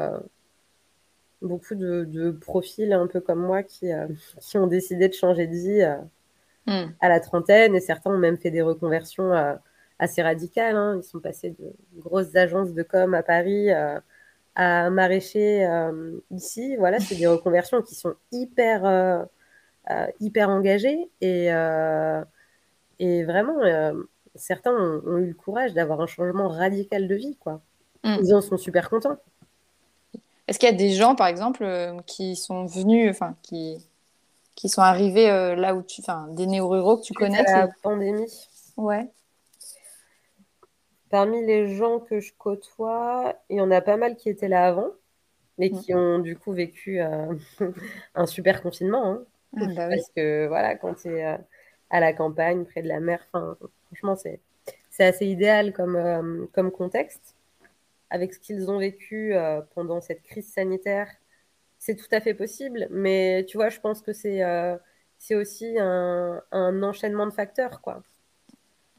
[1.42, 3.90] beaucoup de, de, profils un peu comme moi qui,
[4.42, 5.86] qui ont décidé de changer de vie
[6.68, 6.92] hmm.
[7.00, 9.32] à la trentaine et certains ont même fait des reconversions
[9.98, 10.76] assez radicales.
[10.76, 11.00] Hein.
[11.02, 13.70] Ils sont passés de grosses agences de com à Paris
[14.60, 16.76] à maraîcher euh, ici.
[16.76, 19.24] Voilà, c'est des reconversions qui sont hyper, euh,
[20.20, 21.46] hyper engagées et,
[23.00, 23.56] et vraiment,
[24.36, 27.38] certains ont, eu le courage d'avoir un changement radical de vie.
[27.38, 27.62] Quoi.
[28.04, 28.18] Mm.
[28.22, 29.16] Ils en sont super contents.
[30.50, 31.66] Est-ce qu'il y a des gens, par exemple,
[32.06, 33.78] qui sont venus, enfin, qui,
[34.56, 38.30] qui sont arrivés là où tu, enfin, des néo-ruraux que tu connais La pandémie.
[38.76, 39.10] Ouais.
[41.10, 44.68] Parmi les gens que je côtoie, il y en a pas mal qui étaient là
[44.68, 44.92] avant,
[45.58, 45.98] mais qui mm.
[45.98, 47.34] ont du coup vécu euh,
[48.16, 49.06] un super confinement.
[49.06, 49.26] Hein.
[49.58, 51.38] Ah, bah Parce que voilà, quand tu es euh,
[51.90, 54.40] à la campagne, près de la mer, franchement, c'est
[55.04, 57.36] assez idéal comme, euh, comme contexte.
[58.12, 59.36] Avec ce qu'ils ont vécu
[59.76, 61.08] pendant cette crise sanitaire,
[61.78, 62.88] c'est tout à fait possible.
[62.90, 64.42] Mais tu vois, je pense que c'est
[65.20, 68.02] c'est aussi un, un, enchaînement de facteurs, quoi.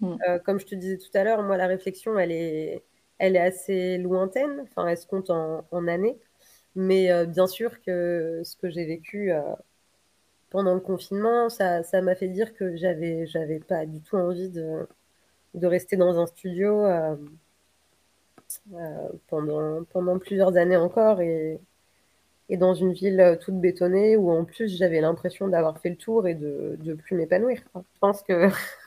[0.00, 0.16] Mm.
[0.28, 2.82] Euh, comme je te disais tout à l'heure, moi, la réflexion, elle est,
[3.18, 4.60] elle est assez lointaine.
[4.62, 6.18] Enfin, elle se compte en, années.
[6.76, 9.40] Mais euh, bien sûr que ce que j'ai vécu euh,
[10.50, 14.50] pendant le confinement, ça, ça m'a fait dire que j'avais, j'avais pas du tout envie
[14.50, 14.86] de,
[15.54, 16.86] de rester dans un studio
[19.28, 21.60] pendant, pendant plusieurs années encore et,
[22.48, 26.26] et dans une ville toute bétonnée où en plus j'avais l'impression d'avoir fait le tour
[26.28, 27.62] et de ne plus m'épanouir.
[27.74, 28.48] Je pense que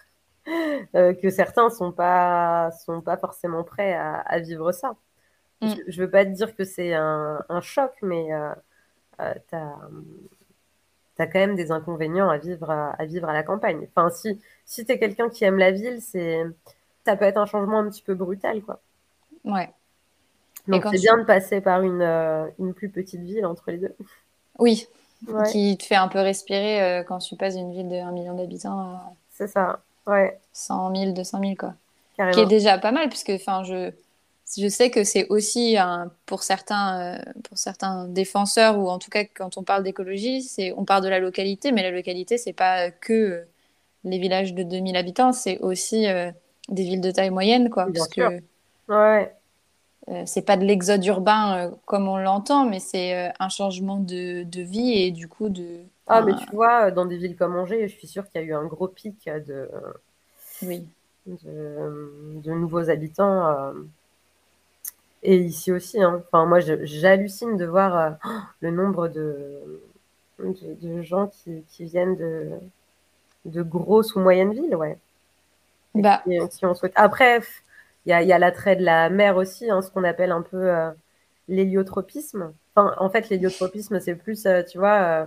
[0.93, 4.95] que certains sont pas sont pas forcément prêts à, vivre ça.
[5.61, 5.73] Mm.
[5.87, 8.53] Je, ne veux pas te dire que c'est un, choc, mais euh,
[9.21, 9.55] euh, tu
[11.21, 13.87] as, quand même des inconvénients à vivre à, vivre à la campagne.
[13.95, 16.43] Enfin, si si es quelqu'un qui aime la ville, c'est
[17.05, 18.81] ça peut être un changement un petit peu brutal, quoi.
[19.45, 19.69] Ouais.
[20.67, 22.01] Donc c'est bien de passer par une,
[22.59, 23.95] une plus petite ville entre les deux.
[24.59, 24.87] Oui,
[25.51, 29.15] qui te fait un peu respirer quand tu passes d'une ville de 1 million d'habitants.
[29.29, 29.81] C'est ça.
[30.07, 30.39] Ouais.
[30.53, 31.73] 100 000, 200 000, quoi.
[32.31, 33.91] Qui est déjà pas mal, puisque je,
[34.57, 39.09] je sais que c'est aussi un, pour, certains, euh, pour certains défenseurs, ou en tout
[39.09, 42.91] cas quand on parle d'écologie, on parle de la localité, mais la localité, c'est pas
[42.91, 43.43] que euh,
[44.03, 46.31] les villages de 2000 habitants, c'est aussi euh,
[46.69, 47.87] des villes de taille moyenne, quoi.
[47.89, 48.31] Bien sûr.
[48.89, 49.33] ouais.
[50.25, 54.91] c'est pas de l'exode urbain comme on l'entend, mais c'est un changement de, de, vie
[54.91, 58.07] et du coup de, ah, mais tu vois, dans des villes comme Angers, je suis
[58.07, 59.69] sûre qu'il y a eu un gros pic de,
[60.61, 60.85] oui.
[61.25, 63.47] de, nouveaux habitants.
[63.47, 63.73] Euh,
[65.23, 66.01] et ici aussi.
[66.01, 66.21] Hein.
[66.27, 68.11] Enfin, moi, j'hallucine de voir euh,
[68.61, 69.81] le nombre de,
[70.39, 72.49] de, gens qui, qui, viennent de,
[73.45, 74.97] de grosses ou moyennes villes, ouais.
[75.95, 76.23] Bah.
[76.63, 76.93] on souhaite.
[76.95, 77.41] Après,
[78.05, 80.41] il y a, y a l'attrait de la mer aussi, hein, ce qu'on appelle un
[80.41, 80.91] peu euh,
[81.47, 82.51] l'héliotropisme.
[82.75, 85.25] Enfin, en fait, l'héliotropisme, c'est plus, tu vois euh,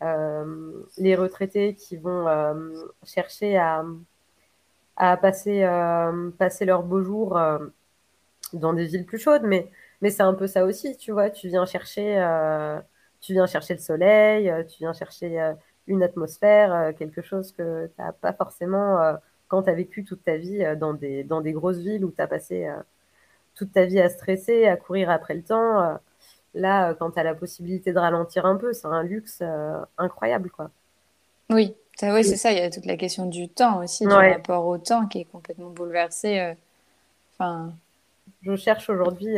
[0.00, 3.84] les retraités qui vont euh, chercher à,
[4.96, 7.38] à passer, euh, passer leurs beaux jours
[8.52, 11.48] dans des villes plus chaudes, mais, mais c'est un peu ça aussi, tu vois, tu
[11.48, 12.16] viens chercher,
[13.20, 15.54] tu viens chercher le soleil, tu viens chercher
[15.86, 19.16] une atmosphère, quelque chose que tu n'as pas forcément
[19.48, 22.22] quand tu as vécu toute ta vie dans des, dans des grosses villes où tu
[22.22, 22.68] as passé
[23.54, 25.98] toute ta vie à stresser, à courir après le temps.
[26.54, 29.78] Là, euh, quand tu as la possibilité de ralentir un peu, c'est un luxe euh,
[29.98, 30.70] incroyable, quoi.
[31.50, 32.52] Oui, c'est ça.
[32.52, 35.24] Il y a toute la question du temps aussi, du rapport au temps qui est
[35.24, 36.40] complètement bouleversé.
[36.40, 36.54] Euh,
[37.32, 37.72] enfin.
[38.42, 39.36] Je cherche aujourd'hui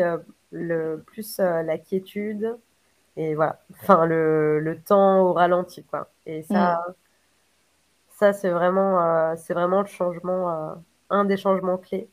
[0.53, 2.57] le plus la quiétude
[3.17, 6.09] et voilà, enfin le, le, temps au ralenti, quoi.
[6.27, 6.93] Et ça, mm.
[8.11, 10.77] ça c'est vraiment, c'est vraiment le changement,
[11.11, 12.09] un des changements clés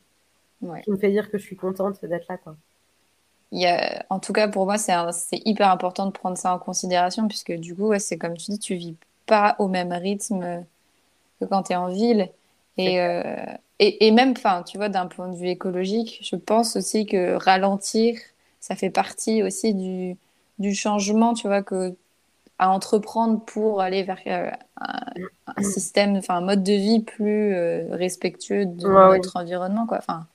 [0.83, 2.55] qui me fait dire que je suis contente d'être là, quoi
[4.09, 4.93] en tout cas, pour moi, c'est
[5.45, 8.75] hyper important de prendre ça en considération, puisque du coup, c'est comme tu dis, tu
[8.75, 10.65] vis pas au même rythme
[11.39, 12.29] que quand tu es en ville.
[12.77, 13.45] Et, euh,
[13.79, 14.33] et, et, même,
[14.65, 18.17] tu vois, d'un point de vue écologique, je pense aussi que ralentir,
[18.59, 20.17] ça fait partie aussi du,
[20.59, 21.95] du changement, tu vois, que,
[22.57, 24.49] à entreprendre pour aller vers euh,
[25.47, 29.97] un, système, enfin, un mode de vie plus euh, respectueux de notre environnement, quoi.
[29.97, 30.25] Enfin,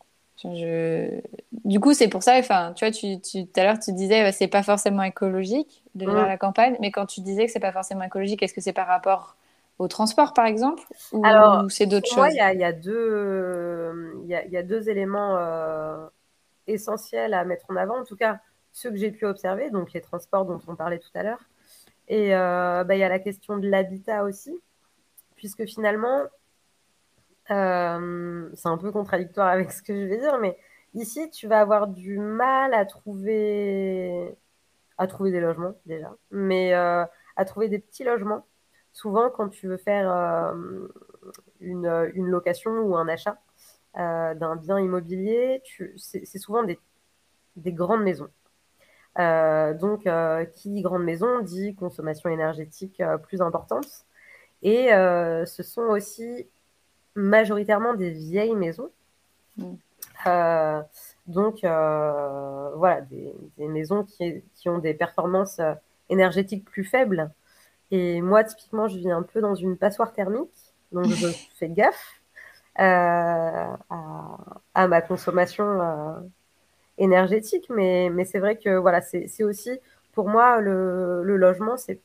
[0.43, 1.21] je...
[1.65, 4.23] Du coup, c'est pour ça, enfin, tu vois, tu, tu, tout à l'heure, tu disais,
[4.23, 7.53] bah, c'est pas forcément écologique de vivre à la campagne, mais quand tu disais que
[7.53, 9.37] c'est pas forcément écologique, est-ce que c'est par rapport
[9.79, 12.73] au transport, par exemple, ou, Alors, c'est d'autres choses Moi, il y a, y, a
[12.73, 16.07] deux, y, a, y a deux éléments euh,
[16.67, 18.41] essentiels à mettre en avant, en tout cas,
[18.73, 21.45] ceux que j'ai pu observer, donc les transports dont on parlait tout à l'heure.
[22.09, 24.57] Et euh, bah, il y a la question de l'habitat aussi,
[25.37, 26.23] puisque finalement,
[27.51, 30.57] euh, c'est un peu contradictoire avec ce que je vais dire, mais
[30.95, 34.37] ici, tu vas avoir du mal à trouver,
[34.99, 37.05] à trouver des logements déjà, mais euh,
[37.37, 38.47] à trouver des petits logements.
[38.93, 40.89] Souvent, quand tu veux faire euh,
[41.61, 43.39] une, une, location ou un achat
[43.95, 45.63] d'un bien immobilier,
[45.97, 46.79] c'est souvent des,
[47.57, 48.29] des, grandes maisons.
[49.17, 50.09] donc,
[50.55, 54.07] qui dit grande maison dit consommation énergétique plus importante.
[54.63, 56.49] Et ce sont aussi
[57.15, 58.91] majoritairement des vieilles maisons.
[59.57, 59.75] Mm.
[60.27, 60.83] Euh,
[61.27, 65.75] donc, euh, voilà, des, maisons qui, qui, ont des performances euh,
[66.09, 67.31] énergétiques plus faibles.
[67.91, 70.51] Et moi, typiquement, je vis un peu dans une passoire thermique,
[70.93, 72.21] donc je fais gaffe.
[72.77, 73.79] à,
[74.75, 76.21] ma consommation
[76.99, 77.67] énergétique.
[77.71, 79.71] Mais, mais c'est vrai que voilà, c'est aussi
[80.13, 82.01] pour moi le, le logement, c'est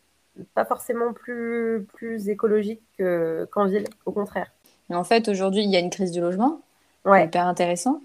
[0.56, 2.84] pas forcément plus, plus écologique
[3.52, 4.53] qu'en ville, au contraire.
[4.90, 6.62] En fait, aujourd'hui, il y a une crise du logement,
[7.06, 7.26] ouais.
[7.26, 8.02] hyper intéressant.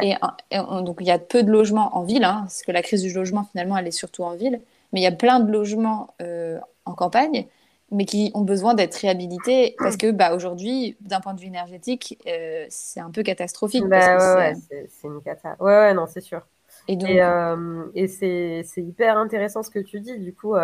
[0.00, 0.14] Et,
[0.50, 3.12] donc, il y a peu de logements en ville, hein, parce que la crise du
[3.12, 4.60] logement, finalement, elle est surtout en ville.
[4.92, 7.46] Mais il y a plein de logements euh, en campagne,
[7.90, 12.18] mais qui ont besoin d'être réhabilités, parce que bah, aujourd'hui, d'un point de vue énergétique,
[12.26, 13.84] euh, c'est un peu catastrophique.
[13.86, 15.56] Bah, ouais, c'est une cata.
[15.60, 16.42] Ouais, ouais, non, c'est sûr.
[16.88, 17.10] Et, donc...
[17.10, 20.18] et, euh, et c'est hyper intéressant ce que tu dis.
[20.18, 20.54] Du coup,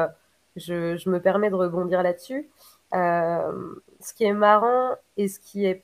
[0.57, 2.49] je, je, me permets de rebondir là-dessus.
[2.93, 5.83] Ce qui est marrant et ce qui est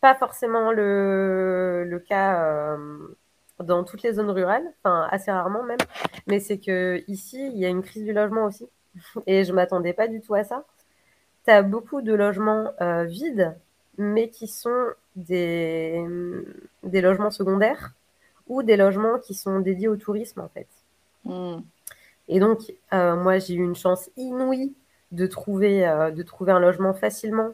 [0.00, 2.98] pas forcément le, le cas euh,
[3.60, 5.78] dans toutes les zones rurales, enfin assez rarement même,
[6.26, 8.68] mais c'est que ici, il y a une crise du logement aussi.
[9.26, 10.64] Et je m'attendais pas du tout à ça.
[11.44, 13.56] Tu as beaucoup de logements euh, vides,
[13.96, 16.04] mais qui sont des,
[16.84, 17.92] des logements secondaires
[18.46, 20.68] ou des logements qui sont dédiés au tourisme en fait.
[21.24, 21.60] Hmm.
[22.28, 22.60] Et donc,
[22.92, 24.74] euh, moi, j'ai eu une chance inouïe
[25.12, 25.80] de trouver,
[26.14, 27.52] de trouver un logement facilement.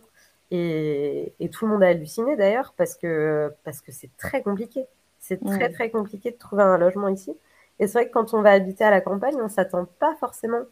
[0.50, 4.86] Et, tout le monde a halluciné d'ailleurs parce que parce que c'est très compliqué.
[5.20, 7.34] C'est très très compliqué de trouver un logement ici.
[7.78, 10.62] Et c'est vrai que quand on va habiter à la campagne, on s'attend pas forcément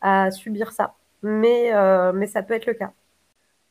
[0.00, 2.92] à subir ça, mais euh, mais ça peut être le cas.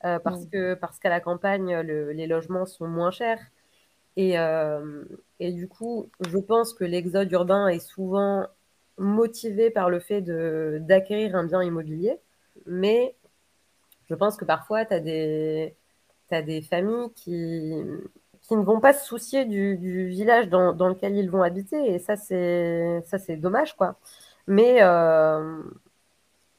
[0.06, 3.40] Euh, parce que parce qu'à la campagne, les logements sont moins chers.
[4.18, 5.04] Et euh,
[5.40, 8.48] et du coup, je pense que l'exode urbain est souvent
[8.98, 12.20] motivé par le fait de d'acquérir un bien immobilier,
[12.66, 13.16] mais
[14.10, 15.76] je pense que parfois, tu as des,
[16.32, 17.74] as des familles qui,
[18.42, 21.94] qui ne vont pas se soucier du, village dans, dans, lequel ils vont habiter.
[21.94, 23.96] Et ça, c'est, ça, c'est dommage, quoi.
[24.48, 25.62] Mais euh,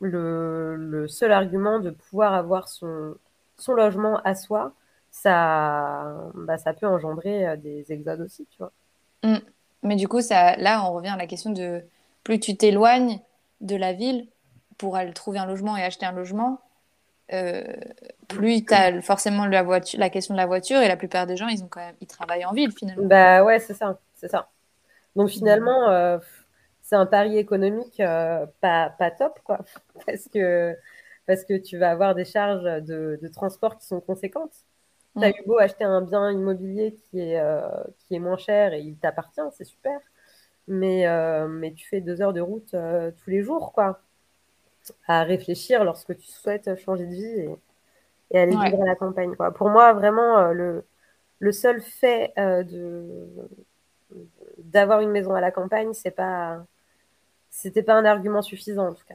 [0.00, 3.14] le, le, seul argument de pouvoir avoir son,
[3.59, 4.72] son logement à soi,
[5.11, 8.72] ça, bah, ça peut engendrer euh, des exodes aussi, tu vois.
[9.22, 9.38] Mm.
[9.83, 11.83] Mais du coup, ça, là, on revient à la question de
[12.24, 13.20] plus tu t'éloignes
[13.61, 14.26] de la ville
[14.78, 16.60] pour aller trouver un logement et acheter un logement,
[17.32, 17.62] euh,
[18.28, 21.37] plus tu as forcément la, voiture, la question de la voiture et la plupart des
[21.37, 23.06] gens, ils, ont quand même, ils travaillent en ville finalement.
[23.06, 24.50] Bah ouais, c'est ça, c'est ça.
[25.16, 26.18] Donc finalement, euh,
[26.82, 29.60] c'est un pari économique euh, pas, pas top, quoi.
[30.06, 30.76] Parce que,
[31.26, 34.52] parce que tu vas avoir des charges de, de transport qui sont conséquentes.
[35.16, 37.40] Tu as eu beau acheter un bien immobilier qui est,
[38.00, 39.98] qui est moins cher et il t'appartient, c'est super.
[40.68, 41.06] Mais,
[41.48, 44.04] mais tu fais deux heures de route tous les jours, quoi
[45.07, 47.57] à réfléchir lorsque tu souhaites changer de vie
[48.31, 49.35] et, aller vivre à la campagne.
[49.37, 49.53] Quoi.
[49.53, 50.85] Pour moi, vraiment, euh, le,
[51.38, 53.29] le seul fait euh, de
[54.59, 56.64] d'avoir une maison à la campagne, c'est pas
[57.51, 59.14] c'était pas un argument suffisant en tout cas.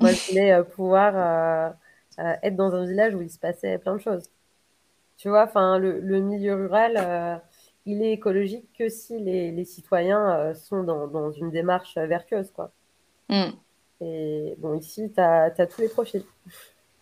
[0.00, 1.74] Moi, je voulais euh, pouvoir
[2.18, 4.30] être dans un village où il se passait plein de choses.
[5.16, 7.40] Tu vois, enfin, le, le, milieu rural,
[7.86, 12.72] il est écologique que si les, les citoyens sont dans, dans, une démarche vertueuse, quoi.
[13.28, 13.52] Mm.
[14.00, 16.24] Et bon, ici, tu as, tous les profils.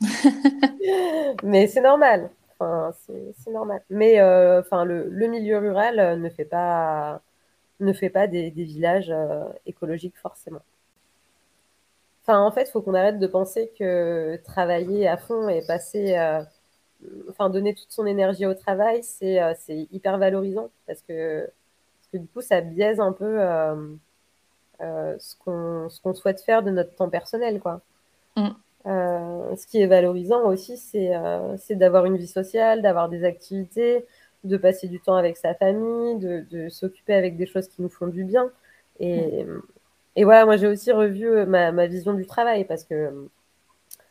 [1.43, 2.31] Mais c'est normal.
[2.59, 3.83] Enfin, c'est normal.
[3.91, 7.23] Mais euh, enfin, le, le, milieu rural euh, ne fait pas,
[7.81, 10.63] ne fait pas des, des villages euh, écologiques forcément.
[12.23, 16.17] Enfin, en fait, il faut qu'on arrête de penser que travailler à fond et passer,
[17.31, 19.41] enfin, donner toute son énergie au travail, c'est
[19.91, 23.41] hyper valorisant parce que, parce que du coup, ça biaise un peu
[24.83, 27.61] euh, ce qu'on souhaite faire de notre temps personnel.
[27.61, 27.81] Quoi.
[28.37, 28.49] Mm.
[28.87, 34.07] Euh, ce qui est valorisant aussi, c'est euh, d'avoir une vie sociale, d'avoir des activités,
[34.45, 37.91] de passer du temps avec sa famille, de, de s'occuper avec des choses qui nous
[37.91, 38.51] font du bien.
[39.01, 39.63] Et, mm.
[40.17, 43.29] et voilà, moi j'ai aussi revu ma, ma, vision du travail parce que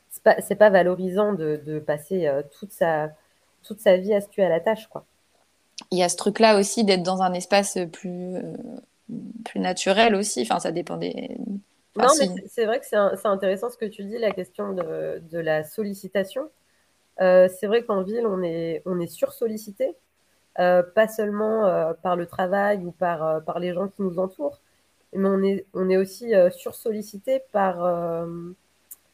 [0.09, 2.29] c'est pas, pas valorisant de, de passer
[2.59, 3.09] toute, sa,
[3.63, 4.87] toute sa vie à se tuer à la tâche.
[4.87, 5.03] Quoi.
[5.89, 8.35] Il y a ce truc-là aussi d'être dans un espace plus
[9.45, 10.41] plus naturel aussi.
[10.41, 11.37] Enfin, ça dépend des.
[11.95, 15.39] non, mais c'est vrai que c'est intéressant ce que tu dis, la question de, de
[15.39, 16.49] la sollicitation.
[17.21, 19.95] Euh, c'est vrai qu'en ville, on est, on est sursollicité,
[20.59, 24.59] euh, pas seulement euh, par le travail ou par, par les gens qui nous entourent,
[25.13, 28.25] mais on est, on est aussi sursollicité par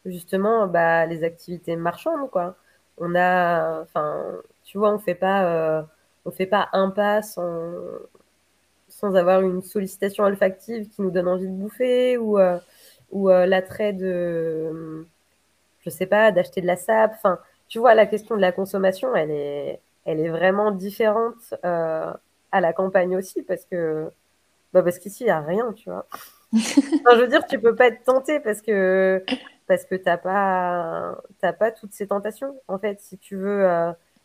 [0.05, 2.30] justement bah, les activités marchandes.
[2.30, 2.55] Quoi.
[2.97, 4.24] On a, enfin,
[4.63, 5.88] tu vois, on fait pas,
[6.26, 7.22] on fait pas un pas
[8.96, 12.58] sans, avoir une sollicitation olfactive qui nous donne envie de bouffer ou, euh,
[13.12, 15.06] ou euh, l'attrait de,
[15.82, 17.14] je sais pas, d'acheter de la sable.
[17.18, 22.12] Enfin, tu vois, la question de la consommation, elle est, elle est vraiment différente euh,
[22.52, 24.10] à la campagne aussi parce que,
[24.74, 26.06] bah parce qu'ici, il n'y a rien, tu vois.
[26.54, 29.24] je veux dire, tu peux pas être tenté parce que
[29.68, 32.56] parce que t'as pas t'as pas toutes ces tentations.
[32.68, 33.68] En fait, si tu veux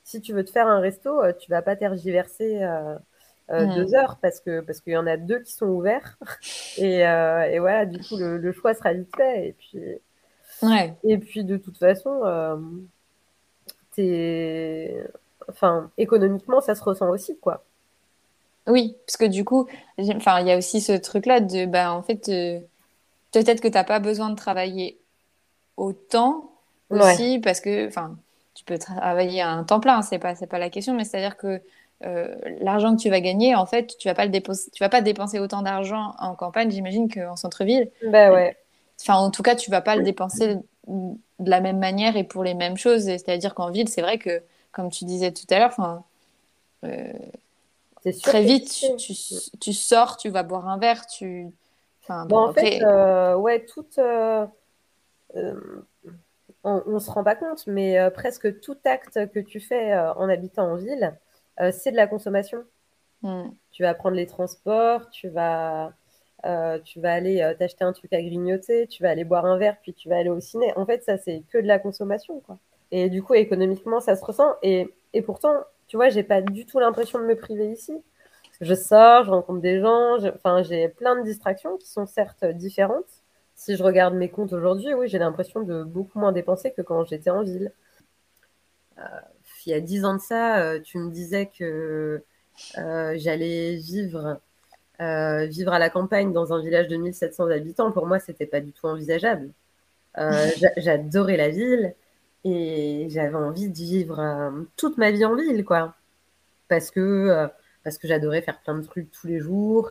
[0.04, 2.60] si tu veux te faire un resto, tu vas pas tergiverser
[3.50, 3.74] mmh.
[3.74, 6.18] deux heures parce que parce qu'il y en a deux qui sont ouverts
[6.78, 9.80] et, et voilà du coup le, le, choix sera vite fait et puis
[10.62, 10.94] ouais.
[11.04, 12.22] et puis de toute façon
[15.50, 17.64] enfin, économiquement, ça se ressent aussi, quoi.
[18.66, 19.66] Oui, parce que du coup,
[19.98, 22.60] enfin, il y a aussi ce truc-là de, bah, en fait, euh,
[23.32, 25.00] peut-être que tu n'as pas besoin de travailler
[25.76, 26.50] autant
[26.90, 28.16] aussi, parce que, enfin,
[28.54, 31.36] tu peux travailler à un temps plein, c'est pas, c'est pas la question, mais c'est-à-dire
[31.36, 31.60] que
[32.06, 35.02] euh, l'argent que tu vas gagner, en fait, tu vas pas le tu vas pas
[35.02, 37.90] dépenser autant d'argent en campagne, j'imagine, qu'en centre-ville.
[38.02, 38.56] Ben ouais.
[39.02, 42.42] Enfin, en tout cas, tu vas pas le dépenser de la même manière et pour
[42.44, 43.04] les mêmes choses.
[43.04, 44.42] C'est-à-dire qu'en ville, c'est vrai que,
[44.72, 46.04] comme tu disais tout à l'heure, enfin,
[46.84, 47.12] euh,
[48.22, 49.14] très vite, tu,
[49.60, 51.48] tu, sors, tu vas boire un verre, tu.
[52.02, 53.86] Enfin, en fait, euh, ouais, tout.
[53.98, 54.46] Euh,
[56.64, 60.72] on, on se rend pas compte, mais presque tout acte que tu fais en habitant
[60.72, 61.14] en ville,
[61.72, 62.64] c'est de la consommation.
[63.22, 63.50] Hmm.
[63.70, 65.92] Tu vas prendre les transports, tu vas
[66.46, 69.58] euh, tu vas aller euh, t'acheter un truc à grignoter, tu vas aller boire un
[69.58, 70.72] verre, puis tu vas aller au ciné.
[70.76, 72.58] En fait, ça, c'est que de la consommation, quoi.
[72.92, 74.54] Et du coup, économiquement, ça se ressent.
[74.62, 75.54] Et, et pourtant,
[75.86, 77.92] tu vois, j'ai pas du tout l'impression de me priver ici.
[78.60, 83.22] Je sors, je rencontre des gens, enfin, j'ai plein de distractions qui sont certes différentes.
[83.54, 87.04] Si je regarde mes comptes aujourd'hui, oui, j'ai l'impression de beaucoup moins dépenser que quand
[87.04, 87.72] j'étais en ville.
[88.98, 89.02] Euh,
[89.66, 92.22] il y a dix ans de ça, tu me disais que
[92.74, 94.40] j'allais vivre
[95.00, 98.60] euh, vivre à la campagne dans un village de 1700 habitants, pour moi, c'était pas
[98.60, 99.50] du tout envisageable.
[100.18, 101.94] Euh, j'adorais la ville
[102.44, 105.94] et j'avais envie de vivre euh, toute ma vie en ville, quoi.
[106.68, 107.48] Parce que,
[107.82, 109.90] parce que j'adorais faire plein de trucs tous les jours,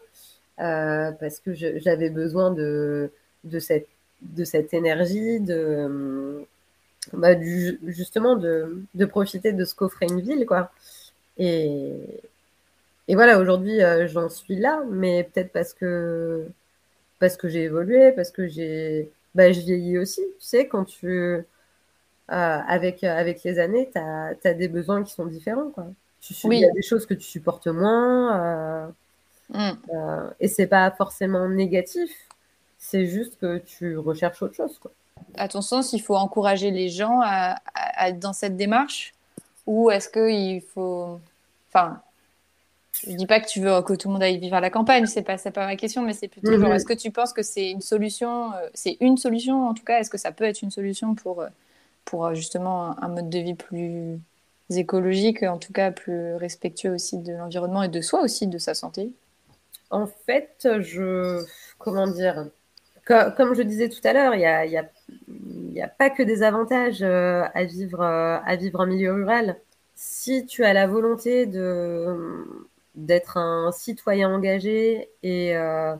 [0.57, 3.11] parce que j'avais besoin de,
[3.43, 3.87] de, cette,
[4.21, 6.45] de cette énergie, de,
[7.13, 10.71] bah, du, justement de, de profiter de ce qu'offrait une ville, quoi.
[11.37, 11.93] Et,
[13.07, 16.47] et voilà, aujourd'hui, euh, j'en suis là, mais peut-être parce que,
[17.19, 20.21] parce que j'ai évolué, parce que j'ai, bah, je vieillis aussi.
[20.39, 21.43] Tu sais, quand tu, euh,
[22.27, 25.71] avec, avec les années, tu as, des besoins qui sont différents.
[25.71, 25.87] Quoi.
[26.21, 28.91] Tu, Il y a des choses que tu supportes moins.
[29.55, 30.33] Euh, mm.
[30.39, 32.11] et c'est pas forcément négatif,
[32.77, 34.77] c'est juste que tu recherches autre chose.
[34.77, 34.91] Quoi.
[35.35, 39.13] À ton sens, il faut encourager les gens à, à être dans cette démarche?
[39.65, 41.19] Ou est-ce qu'il faut.
[41.69, 42.01] Enfin,
[43.07, 45.05] je dis pas que tu veux que tout le monde aille vivre à la campagne,
[45.05, 46.75] c'est pas pas ma question, mais c'est plutôt genre mhm.
[46.75, 49.99] est-ce que tu penses que c'est une solution, euh, c'est une solution en tout cas,
[49.99, 51.47] est-ce que ça peut être une solution pour euh,
[52.05, 54.19] pour euh, justement un mode de vie plus
[54.69, 58.73] écologique, en tout cas plus respectueux aussi de l'environnement et de soi aussi, de sa
[58.73, 59.11] santé?
[59.91, 61.43] En fait, je
[61.77, 62.47] comment dire,
[63.05, 64.85] comme je disais tout à l'heure, il y a, y, a,
[65.73, 69.57] y a, pas que des avantages à vivre à vivre en milieu rural.
[69.95, 71.45] Si tu as la volonté
[72.95, 75.95] d'être un citoyen engagé et, euh,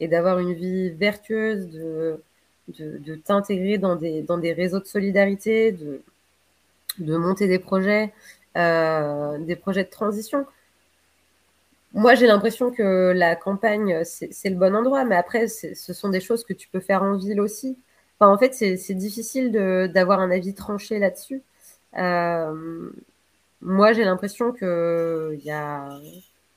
[0.00, 2.22] et d'avoir une vie vertueuse, de,
[2.68, 6.02] de, t'intégrer dans des, dans des réseaux de solidarité, de,
[6.98, 8.12] de monter des projets,
[8.56, 10.46] euh, des projets de transition.
[11.92, 16.20] Moi, j'ai l'impression que la campagne, c'est le bon endroit, mais après, ce sont des
[16.20, 17.76] choses que tu peux faire en ville aussi.
[18.22, 19.50] Enfin, en fait, c'est difficile
[19.92, 21.42] d'avoir un avis tranché là-dessus.
[21.98, 22.90] Euh,
[23.60, 25.88] moi, j'ai l'impression qu'il y a,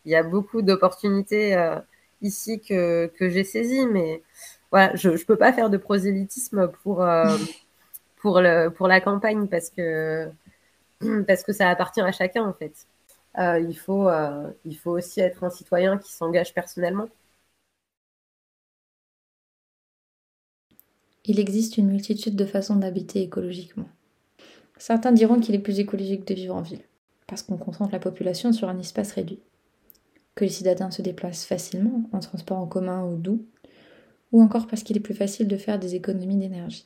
[0.05, 1.79] il y a beaucoup d'opportunités euh,
[2.21, 4.21] ici que, que j'ai saisies, mais
[4.69, 7.35] voilà, je ne peux pas faire de prosélytisme pour, euh,
[8.17, 10.29] pour, le, pour la campagne parce que,
[11.27, 12.73] parce que ça appartient à chacun en fait.
[13.39, 14.07] Il, faut,
[14.65, 17.09] il faut aussi être un citoyen qui s'engage personnellement.
[21.25, 23.89] Il existe une multitude de façons d'habiter écologiquement.
[24.77, 26.83] Certains diront qu'il est plus écologique de vivre en ville,
[27.27, 29.39] parce qu'on concentre la population sur un espace réduit
[30.35, 33.45] que les citadins se déplacent facilement en transport en commun ou doux,
[34.31, 36.85] ou encore parce qu'il est plus facile de faire des économies d'énergie.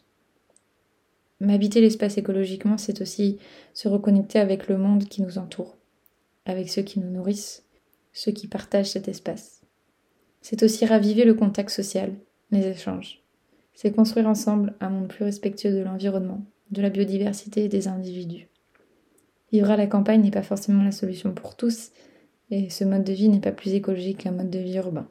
[1.39, 3.39] Mais habiter l'espace écologiquement, c'est aussi
[3.73, 5.77] se reconnecter avec le monde qui nous entoure,
[6.45, 7.63] avec ceux qui nous nourrissent,
[8.13, 9.61] ceux qui partagent cet espace.
[10.41, 12.13] C'est aussi raviver le contact social,
[12.51, 13.18] les échanges.
[13.81, 18.49] C'est construire ensemble un monde plus respectueux de l'environnement, de la biodiversité et des individus.
[19.53, 21.91] Vivre à la campagne n'est pas forcément la solution pour tous,
[22.51, 25.07] et ce mode de vie n'est pas plus écologique qu'un mode de vie urbain.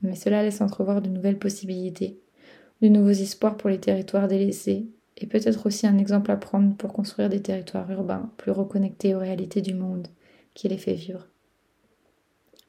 [0.00, 2.18] Mais cela laisse entrevoir de nouvelles possibilités,
[2.80, 4.86] de nouveaux espoirs pour les territoires délaissés,
[5.18, 9.18] et peut-être aussi un exemple à prendre pour construire des territoires urbains plus reconnectés aux
[9.18, 10.08] réalités du monde
[10.54, 11.28] qui les fait vivre.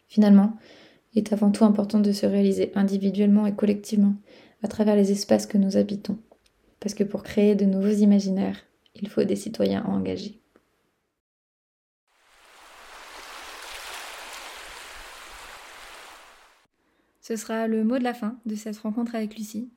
[0.09, 0.57] Finalement,
[1.13, 4.15] il est avant tout important de se réaliser individuellement et collectivement
[4.63, 6.19] à travers les espaces que nous habitons,
[6.79, 8.59] parce que pour créer de nouveaux imaginaires,
[8.95, 10.41] il faut des citoyens engagés.
[17.21, 19.69] Ce sera le mot de la fin de cette rencontre avec Lucie.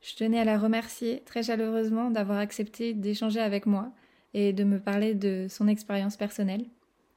[0.00, 3.92] Je tenais à la remercier très chaleureusement d'avoir accepté d'échanger avec moi
[4.34, 6.64] et de me parler de son expérience personnelle.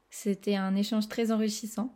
[0.09, 1.95] C'était un échange très enrichissant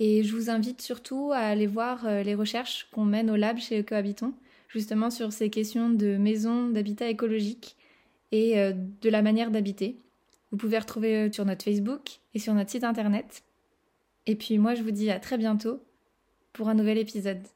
[0.00, 3.58] et je vous invite surtout à aller voir euh, les recherches qu'on mène au lab
[3.58, 4.32] chez Cohabitons,
[4.68, 7.76] justement sur ces questions de maison, d'habitat écologique
[8.32, 9.98] et euh, de la manière d'habiter.
[10.50, 13.42] Vous pouvez retrouver euh, sur notre Facebook et sur notre site internet.
[14.24, 15.82] Et puis moi, je vous dis à très bientôt
[16.54, 17.46] pour un nouvel épisode.